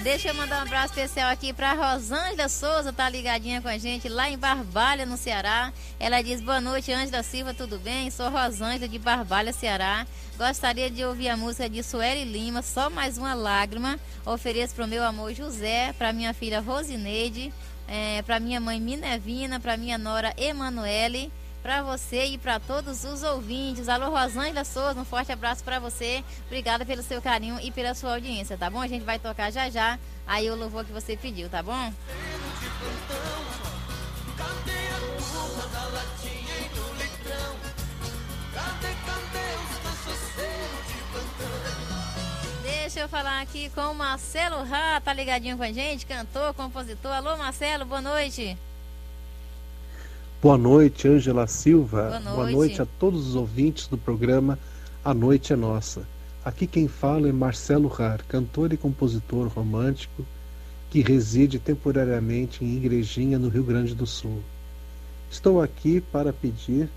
[0.00, 4.08] Deixa eu mandar um abraço especial aqui pra Rosângela Souza, tá ligadinha com a gente
[4.08, 5.70] lá em Barbalha, no Ceará.
[5.98, 8.10] Ela diz: Boa noite, Ângela Silva, tudo bem?
[8.10, 10.06] Sou Rosângela de Barbalha, Ceará.
[10.38, 14.00] Gostaria de ouvir a música de Sueli Lima, Só Mais Uma Lágrima.
[14.24, 17.52] Ofereço pro meu amor José, pra minha filha Rosineide,
[17.90, 21.30] é, pra minha mãe Minervina, pra minha nora Emanuele
[21.60, 23.88] para você e para todos os ouvintes.
[23.88, 26.24] Alô, Rosângela Souza, um forte abraço para você.
[26.46, 28.80] Obrigada pelo seu carinho e pela sua audiência, tá bom?
[28.80, 31.92] A gente vai tocar já já aí o louvor que você pediu, tá bom?
[34.36, 34.79] Cadê
[42.90, 46.04] Deixa eu falar aqui com o Marcelo Rá, tá ligadinho com a gente?
[46.04, 47.12] Cantor, compositor.
[47.12, 48.58] Alô, Marcelo, boa noite.
[50.42, 52.20] Boa noite, Ângela Silva.
[52.20, 52.82] Boa noite.
[52.82, 54.58] a todos os ouvintes do programa
[55.04, 56.02] A Noite é Nossa.
[56.44, 60.26] Aqui quem fala é Marcelo Rar, cantor e compositor romântico
[60.90, 64.42] que reside temporariamente em Igrejinha, no Rio Grande do Sul.
[65.30, 66.88] Estou aqui para pedir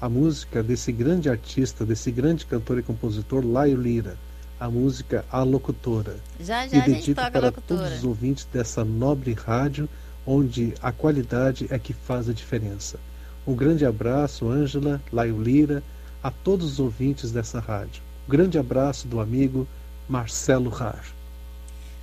[0.00, 4.16] a música desse grande artista, desse grande cantor e compositor, Laio Lira,
[4.58, 6.16] a música A Locutora.
[6.40, 7.80] Já e já a gente dedico para locutora.
[7.82, 9.88] todos os ouvintes dessa nobre rádio,
[10.26, 12.98] onde a qualidade é que faz a diferença.
[13.46, 15.82] Um grande abraço, Ângela, Laio Lira,
[16.22, 18.02] a todos os ouvintes dessa rádio.
[18.26, 19.66] Um grande abraço do amigo
[20.08, 21.04] Marcelo Rar.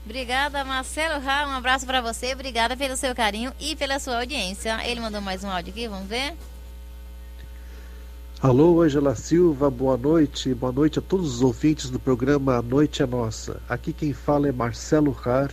[0.06, 1.48] Obrigada, Marcelo Rá.
[1.48, 2.34] Um abraço para você.
[2.34, 4.80] Obrigada pelo seu carinho e pela sua audiência.
[4.88, 6.36] Ele mandou mais um áudio aqui, vamos ver?
[8.42, 10.54] Alô, Ângela Silva, boa noite.
[10.54, 13.62] Boa noite a todos os ouvintes do programa A Noite é Nossa.
[13.68, 15.52] Aqui quem fala é Marcelo Rar,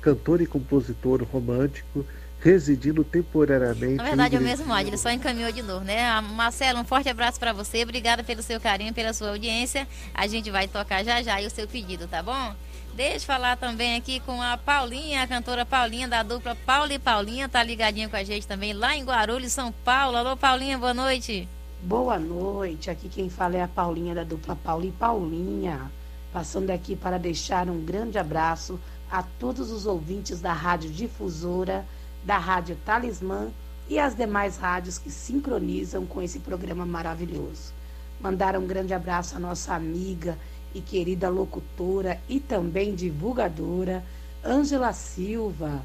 [0.00, 2.06] cantor e compositor romântico,
[2.38, 3.96] residindo temporariamente.
[3.96, 6.08] Na verdade, é o mesmo áudio, ele só encaminhou de novo, né?
[6.08, 7.82] Ah, Marcelo, um forte abraço para você.
[7.82, 9.86] Obrigada pelo seu carinho, pela sua audiência.
[10.14, 12.54] A gente vai tocar já já o seu pedido, tá bom?
[12.94, 16.98] Deixa eu falar também aqui com a Paulinha, a cantora Paulinha da dupla Paula e
[16.98, 20.16] Paulinha, tá ligadinha com a gente também lá em Guarulhos, São Paulo.
[20.16, 21.48] Alô, Paulinha, boa noite.
[21.82, 25.90] Boa noite, aqui quem fala é a Paulinha da dupla Paula e Paulinha.
[26.30, 28.78] Passando aqui para deixar um grande abraço
[29.10, 31.86] a todos os ouvintes da Rádio Difusora,
[32.22, 33.48] da Rádio Talismã
[33.88, 37.72] e as demais rádios que sincronizam com esse programa maravilhoso.
[38.20, 40.36] Mandar um grande abraço à nossa amiga
[40.74, 44.04] e querida locutora e também divulgadora,
[44.44, 45.82] Ângela Silva.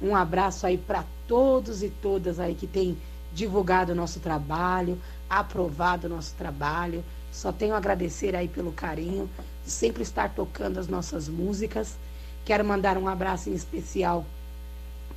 [0.00, 2.96] Um abraço aí para todos e todas aí que têm
[3.34, 4.98] divulgado o nosso trabalho,
[5.38, 7.04] aprovado o nosso trabalho.
[7.32, 9.28] Só tenho a agradecer aí pelo carinho
[9.64, 11.96] de sempre estar tocando as nossas músicas.
[12.44, 14.24] Quero mandar um abraço em especial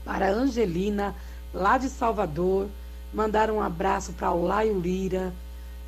[0.04, 1.14] para a Angelina,
[1.54, 2.68] lá de Salvador.
[3.14, 5.34] Mandar um abraço para o Laio Lira,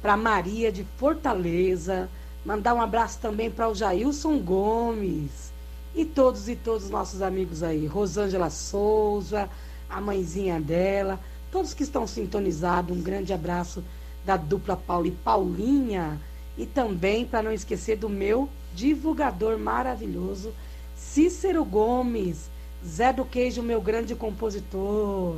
[0.01, 2.09] para Maria de Fortaleza.
[2.45, 5.51] Mandar um abraço também para o Jailson Gomes.
[5.95, 7.85] E todos e todos os nossos amigos aí.
[7.87, 9.49] Rosângela Souza,
[9.89, 11.19] a mãezinha dela,
[11.51, 12.95] todos que estão sintonizados.
[12.95, 13.83] Um grande abraço
[14.25, 16.19] da dupla Paula e Paulinha.
[16.57, 20.53] E também, para não esquecer do meu divulgador maravilhoso,
[20.95, 22.49] Cícero Gomes,
[22.85, 25.37] Zé do Queijo, meu grande compositor.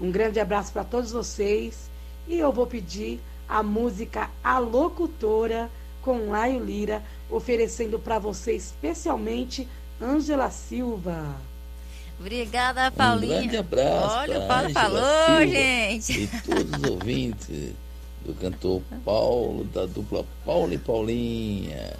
[0.00, 1.90] Um grande abraço para todos vocês.
[2.26, 5.70] E eu vou pedir a música A Locutora
[6.00, 9.68] com Laio Lira, oferecendo para você especialmente
[10.00, 11.36] Ângela Silva.
[12.18, 13.36] Obrigada, Paulinha.
[13.36, 14.16] Um grande abraço.
[14.16, 16.22] Olha, o Paulo falou, Silva gente.
[16.22, 17.81] E todos os ouvintes
[18.24, 21.92] do cantor Paulo, da dupla Paulo e Paulinha.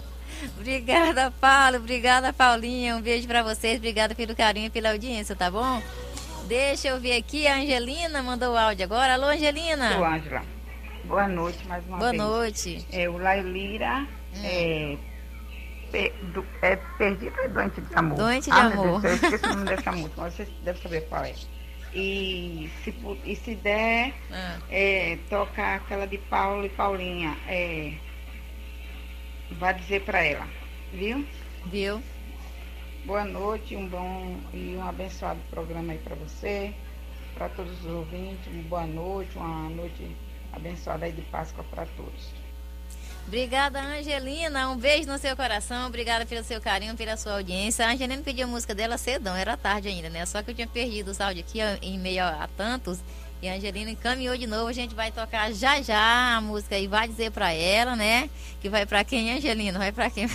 [0.57, 1.77] Obrigada, Paulo.
[1.77, 2.95] Obrigada, Paulinha.
[2.95, 3.77] Um beijo pra vocês.
[3.77, 5.81] Obrigada pelo carinho e pela audiência, tá bom?
[6.47, 7.47] Deixa eu ver aqui.
[7.47, 9.13] A Angelina mandou o áudio agora.
[9.13, 9.93] Alô, Angelina.
[9.93, 10.41] Sou Ângela.
[11.05, 12.21] Boa noite mais uma Boa vez.
[12.23, 12.85] noite.
[12.91, 14.05] É, o Laio Lira
[14.41, 14.97] é,
[15.91, 18.17] pe- do- é Perdido é Doente de Amor.
[18.17, 19.01] Doente de ah, meu Amor.
[19.01, 21.33] Deus, eu esqueci o nome dessa música, mas você deve saber qual é.
[21.95, 22.93] E se,
[23.23, 24.59] e se der, Ah.
[24.69, 27.37] é, toca aquela de Paulo e Paulinha.
[27.47, 27.93] É,
[29.51, 30.47] vai dizer pra ela,
[30.91, 31.25] viu?
[31.67, 32.01] Viu?
[33.05, 36.73] Boa noite, um bom e um abençoado programa aí pra você,
[37.35, 40.15] pra todos os ouvintes, uma boa noite, uma noite
[40.53, 42.31] abençoada aí de Páscoa pra todos.
[43.27, 44.69] Obrigada, Angelina.
[44.69, 45.87] Um beijo no seu coração.
[45.87, 47.85] Obrigada pelo seu carinho, pela sua audiência.
[47.85, 50.25] A Angelina pediu a música dela cedão, era tarde ainda, né?
[50.25, 52.99] Só que eu tinha perdido os áudios aqui em meio a, tantos.
[53.41, 54.67] E a Angelina encaminhou de novo.
[54.67, 58.29] A gente vai tocar já já a música e vai dizer pra ela, né?
[58.61, 59.79] Que vai pra quem, Angelina?
[59.79, 60.27] Vai pra quem?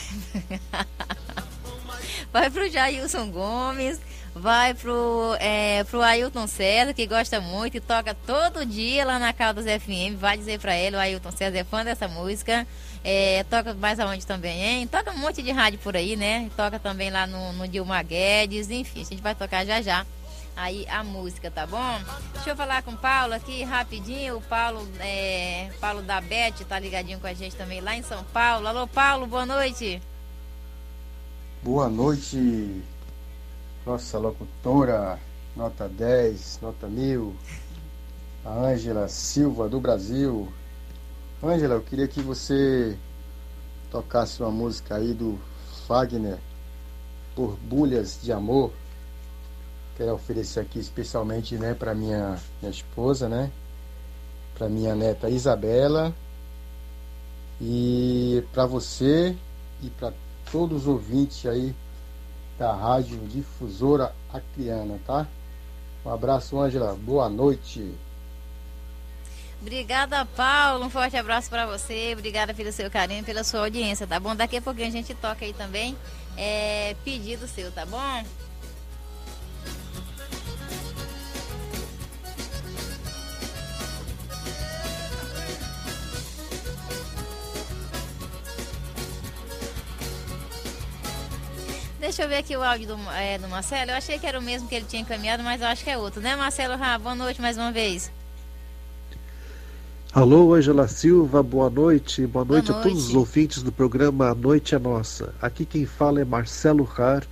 [2.33, 4.01] vai pro Jailson Gomes,
[4.35, 9.33] vai pro, é, pro Ailton César, que gosta muito e toca todo dia lá na
[9.33, 10.17] Caldas FM.
[10.19, 12.67] Vai dizer pra ele, o Ailton César é fã dessa música.
[13.05, 14.87] É, toca mais aonde também, hein?
[14.87, 16.51] Toca um monte de rádio por aí, né?
[16.57, 20.05] Toca também lá no, no Dilma Guedes, enfim, a gente vai tocar já já.
[20.57, 22.01] Aí a música, tá bom?
[22.33, 24.39] Deixa eu falar com o Paulo aqui rapidinho.
[24.39, 28.25] O Paulo, é, Paulo da Bete tá ligadinho com a gente também lá em São
[28.25, 28.67] Paulo.
[28.67, 30.03] Alô, Paulo, boa noite.
[31.63, 32.83] Boa noite,
[33.85, 35.19] nossa locutora,
[35.57, 37.35] nota 10, nota 1000,
[38.45, 40.49] a Ângela Silva do Brasil.
[41.43, 42.97] Ângela, eu queria que você
[43.91, 45.39] tocasse uma música aí do
[45.87, 46.39] Fagner,
[47.35, 48.73] Borbulhas de Amor.
[49.97, 53.51] Quero oferecer aqui especialmente né, para minha, minha esposa, né?
[54.55, 56.15] Para minha neta Isabela
[57.61, 59.37] e para você
[59.83, 60.13] e para
[60.51, 61.75] todos os ouvintes aí
[62.59, 65.27] da Rádio Difusora Acriana, tá?
[66.05, 66.95] Um abraço, Ângela.
[66.95, 67.95] Boa noite.
[69.61, 70.87] Obrigada, Paulo.
[70.87, 72.15] Um forte abraço para você.
[72.17, 74.35] Obrigada pelo seu carinho, pela sua audiência, tá bom?
[74.35, 75.97] Daqui a pouquinho a gente toca aí também.
[76.37, 78.25] É, pedido seu, tá bom?
[92.09, 93.91] Deixa eu ver aqui o áudio do, é, do Marcelo.
[93.91, 95.99] Eu achei que era o mesmo que ele tinha encaminhado, mas eu acho que é
[95.99, 96.75] outro, né, Marcelo?
[96.75, 98.11] Rá, boa noite mais uma vez.
[100.15, 102.27] Alô, Ângela Silva, boa noite.
[102.27, 103.19] Boa noite, Boa a todos os noite.
[103.19, 105.35] ouvintes do programa A Noite é Nossa.
[105.39, 107.27] Aqui quem fala é Marcelo Rar,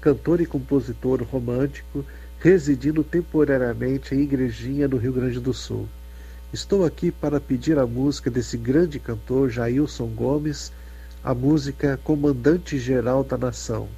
[0.00, 2.04] cantor e compositor romântico,
[2.38, 5.88] residindo temporariamente em Igrejinha, no Rio Grande do Sul.
[6.52, 10.70] Estou aqui para pedir a música desse grande cantor Jailson Gomes,
[11.24, 13.88] a música Comandante Geral da Nação,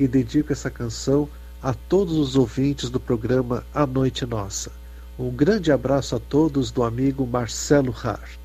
[0.00, 1.28] e dedico essa canção
[1.62, 4.72] a todos os ouvintes do programa A Noite Nossa.
[5.18, 8.40] Um grande abraço a todos do amigo Marcelo Rar.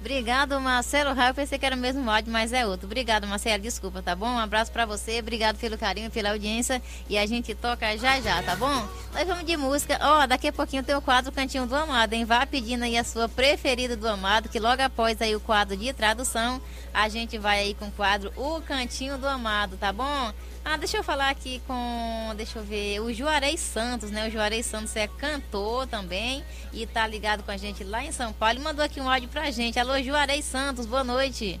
[0.00, 1.34] Obrigado, Marcelo Raio.
[1.34, 2.86] Pensei que era o mesmo áudio, mas é outro.
[2.86, 3.62] Obrigado, Marcelo.
[3.62, 4.26] Desculpa, tá bom?
[4.26, 5.20] Um abraço pra você.
[5.20, 6.80] Obrigado pelo carinho, pela audiência.
[7.06, 8.88] E a gente toca já já, tá bom?
[9.12, 9.98] Nós vamos de música.
[10.00, 12.24] Ó, daqui a pouquinho tem o quadro Cantinho do Amado, hein?
[12.24, 15.92] Vá pedindo aí a sua preferida do Amado, que logo após aí o quadro de
[15.92, 16.62] tradução,
[16.94, 20.32] a gente vai aí com o quadro O Cantinho do Amado, tá bom?
[20.64, 24.28] Ah, deixa eu falar aqui com, deixa eu ver, o Juarez Santos, né?
[24.28, 28.32] O Juarez Santos é cantor também e tá ligado com a gente lá em São
[28.32, 28.54] Paulo.
[28.56, 29.78] Ele mandou aqui um áudio pra gente.
[29.78, 31.58] Alô, Juarez Santos, boa noite.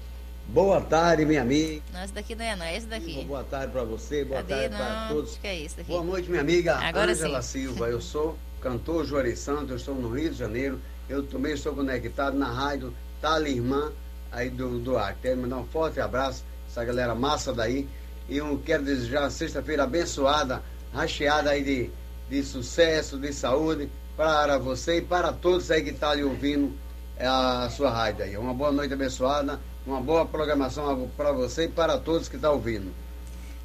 [0.48, 1.80] Boa tarde, minha amiga.
[1.92, 3.24] Não, esse daqui não é não, é esse daqui.
[3.24, 4.68] Boa tarde para você, boa Cadê?
[4.68, 5.30] tarde para todos.
[5.30, 5.88] acho que é esse daqui.
[5.90, 7.60] Boa noite, minha amiga Agora Ângela sim.
[7.62, 7.88] Silva.
[7.88, 10.80] Eu sou cantor Juarez Santos, eu estou no Rio de Janeiro.
[11.08, 13.92] Eu também estou conectado na rádio Talimã,
[14.30, 15.16] aí do, do ar.
[15.22, 17.88] Quero mandar um forte abraço, essa galera massa daí.
[18.30, 20.62] E eu quero desejar uma sexta-feira abençoada,
[20.94, 21.90] recheada aí de,
[22.30, 26.72] de sucesso, de saúde para você e para todos aí que estão ali ouvindo
[27.18, 28.36] a sua rádio aí.
[28.36, 32.92] Uma boa noite abençoada, uma boa programação para você e para todos que estão ouvindo.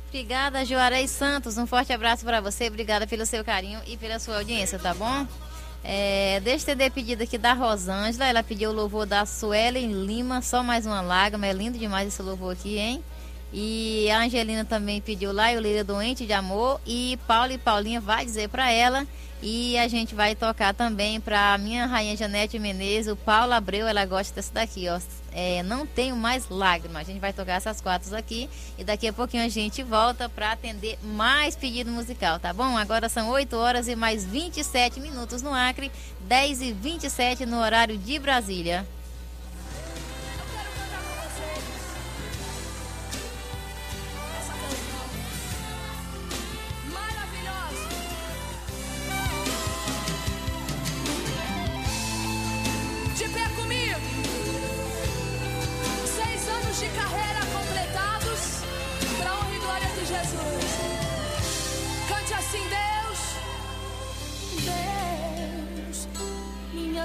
[0.08, 1.60] Obrigada, Juarez Santos.
[1.60, 2.68] Um forte abraço para você.
[2.68, 5.28] Obrigada pelo seu carinho e pela sua audiência, tá bom?
[5.84, 8.26] É, deixa eu atender pedido aqui da Rosângela.
[8.26, 11.46] Ela pediu o louvor da Suelen Lima, só mais uma lágrima.
[11.46, 13.04] É lindo demais esse louvor aqui, hein?
[13.54, 16.80] E a Angelina também pediu lá, eu Lira Doente de Amor.
[16.86, 19.08] E Paulo e Paulinha vai dizer para ela.
[19.42, 24.06] E a gente vai tocar também para minha rainha Janete Menezes, o Paulo Abreu, ela
[24.06, 25.00] gosta dessa daqui, ó.
[25.32, 27.02] É, não tenho mais lágrimas.
[27.02, 30.54] A gente vai tocar essas quatro aqui e daqui a pouquinho a gente volta para
[30.54, 32.78] atender mais pedido musical, tá bom?
[32.78, 35.92] Agora são 8 horas e mais 27 minutos no Acre,
[36.22, 38.88] 10 e 27 no horário de Brasília.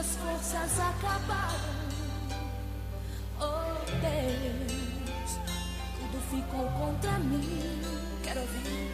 [0.00, 1.90] Minhas forças acabaram.
[3.38, 5.38] Oh Deus,
[5.98, 7.82] tudo ficou contra mim.
[8.22, 8.92] Quero ouvir.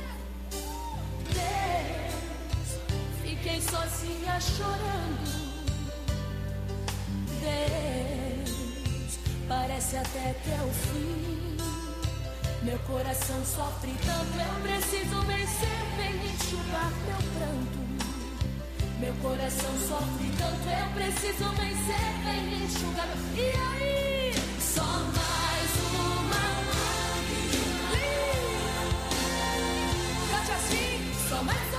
[1.32, 2.80] Deus,
[3.22, 5.46] fiquei sozinha chorando.
[7.40, 9.18] Deus,
[9.48, 11.56] parece até que é o fim.
[12.62, 15.86] Meu coração sofre tanto, eu preciso vencer.
[15.96, 17.85] Vem enxugar meu pranto.
[18.98, 22.16] Meu coração sofre tanto, eu preciso vencer.
[22.24, 23.08] Vem enxugar.
[23.34, 24.32] E aí?
[24.58, 27.90] Só mais uma lágrima.
[30.30, 31.12] Cante assim.
[31.28, 31.75] Só mais uma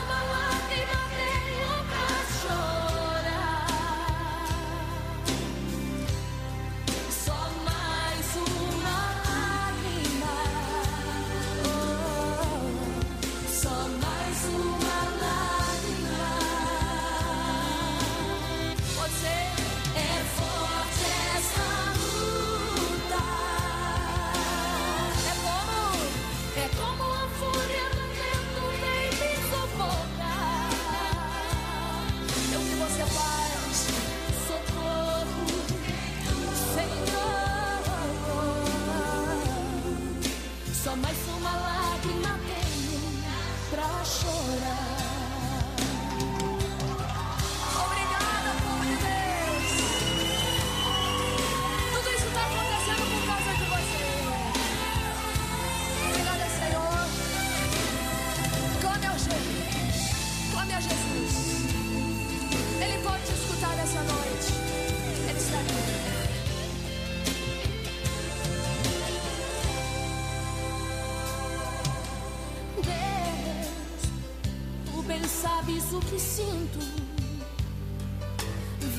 [76.37, 76.79] sinto.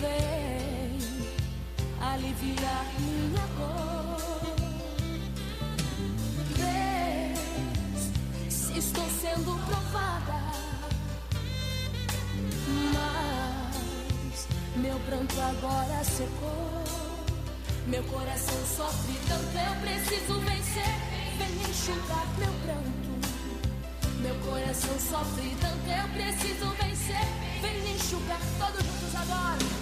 [0.01, 0.99] Vem
[2.01, 4.19] aliviar minha dor.
[6.59, 8.03] Deus,
[8.53, 10.41] se estou sendo provada,
[12.95, 16.83] mas meu pranto agora secou.
[17.87, 20.95] Meu coração sofre tanto, eu preciso vencer.
[21.39, 22.58] Vem enxugar meu.
[24.79, 27.27] Meu coração sofre tanto, eu preciso vencer.
[27.61, 29.78] Vem enxugar todos juntos agora.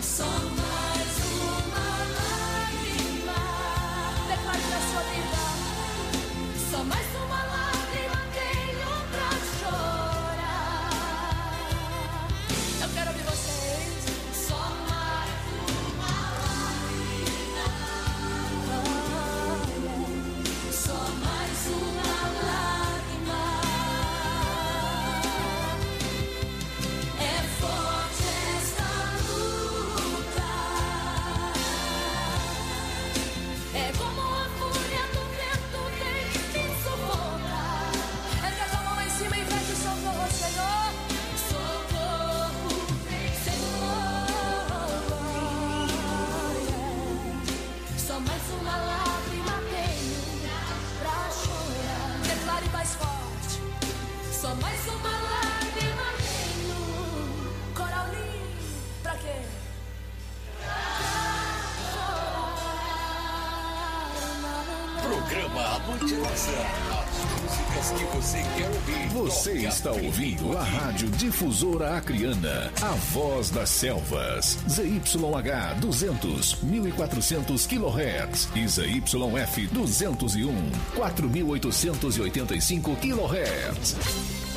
[69.17, 74.59] Você está ouvindo a Rádio Difusora Acriana, a voz das selvas.
[74.69, 78.49] ZYH 200, 1400 kHz.
[78.55, 80.55] E ZYF 201,
[80.95, 83.97] 4885 kHz.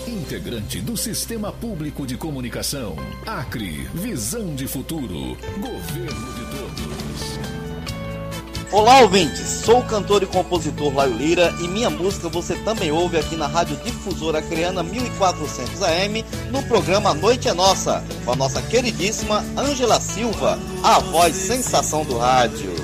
[0.09, 2.97] Integrante do Sistema Público de Comunicação.
[3.25, 5.37] Acre, visão de futuro.
[5.57, 6.57] Governo de
[8.71, 9.63] Olá, ouvintes!
[9.65, 13.47] Sou o cantor e compositor Laio Lira e minha música você também ouve aqui na
[13.47, 19.99] Rádio Difusora Creana 1400 AM no programa Noite é Nossa, com a nossa queridíssima Ângela
[19.99, 22.78] Silva, a voz sensação do rádio.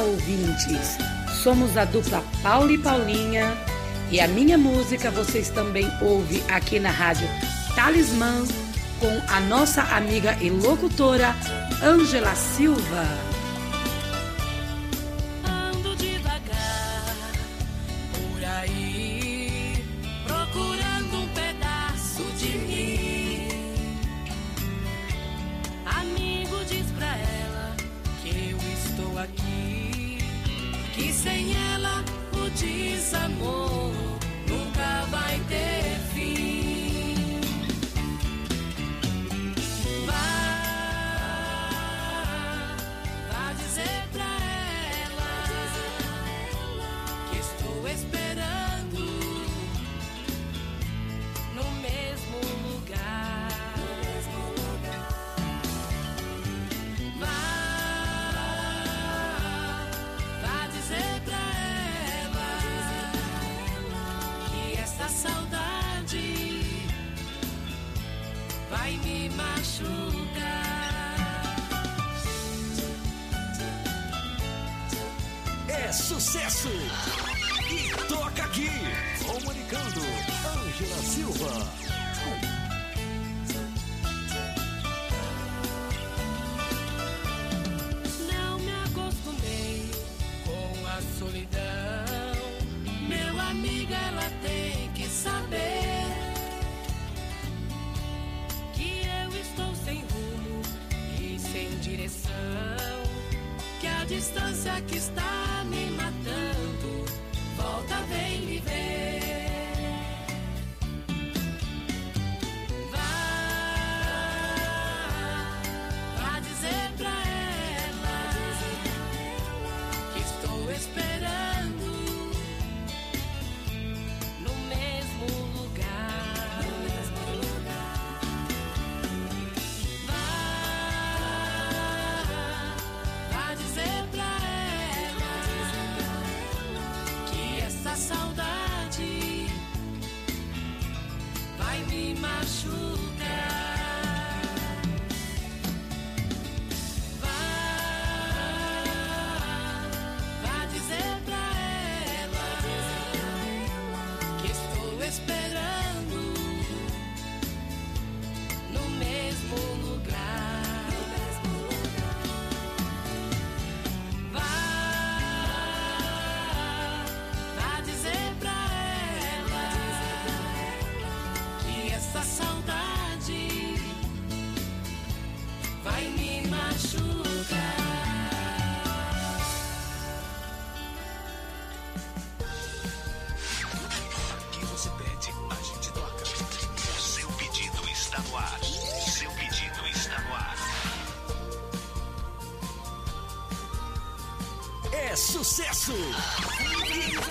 [0.00, 0.98] ouvintes!
[1.42, 3.56] Somos a dupla Paulo e Paulinha
[4.10, 7.28] e a minha música vocês também ouvem aqui na rádio
[7.74, 8.44] Talismã
[8.98, 11.34] com a nossa amiga e locutora
[11.82, 13.29] Ângela Silva.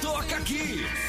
[0.01, 1.08] Toca aqui.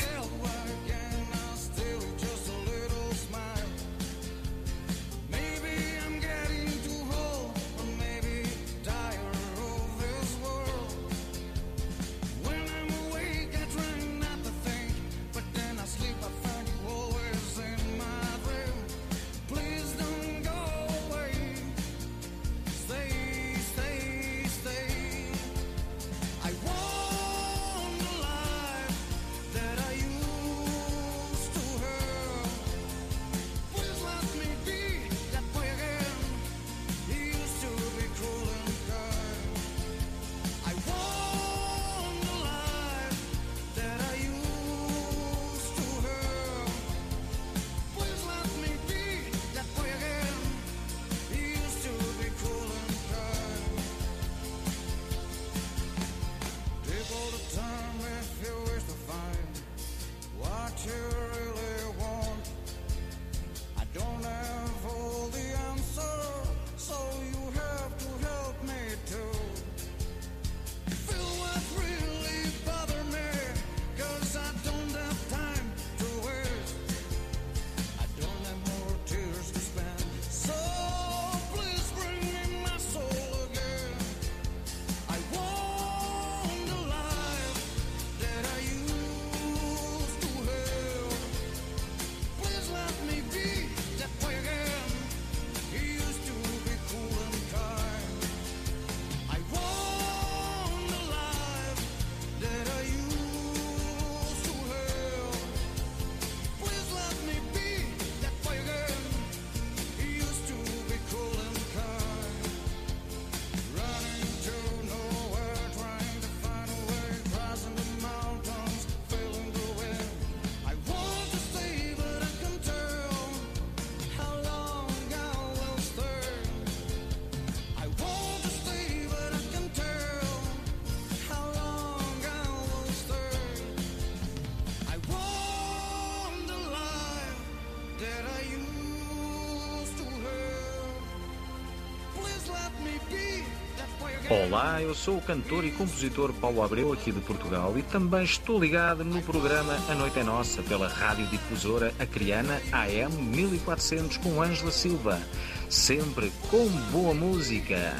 [144.50, 148.58] Olá, eu sou o cantor e compositor Paulo Abreu aqui de Portugal e também estou
[148.58, 154.72] ligado no programa A Noite é Nossa pela Rádio Difusora Acreana AM 1400 com Ângela
[154.72, 155.22] Silva,
[155.68, 157.94] sempre com boa música.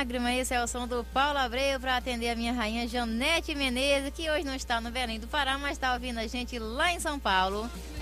[0.00, 0.32] lágrima.
[0.32, 4.30] Esse é o som do Paulo Abreu para atender a minha rainha Janete Menezes, que
[4.30, 7.18] hoje não está no Belém do Pará, mas está ouvindo a gente lá em São
[7.18, 7.70] Paulo.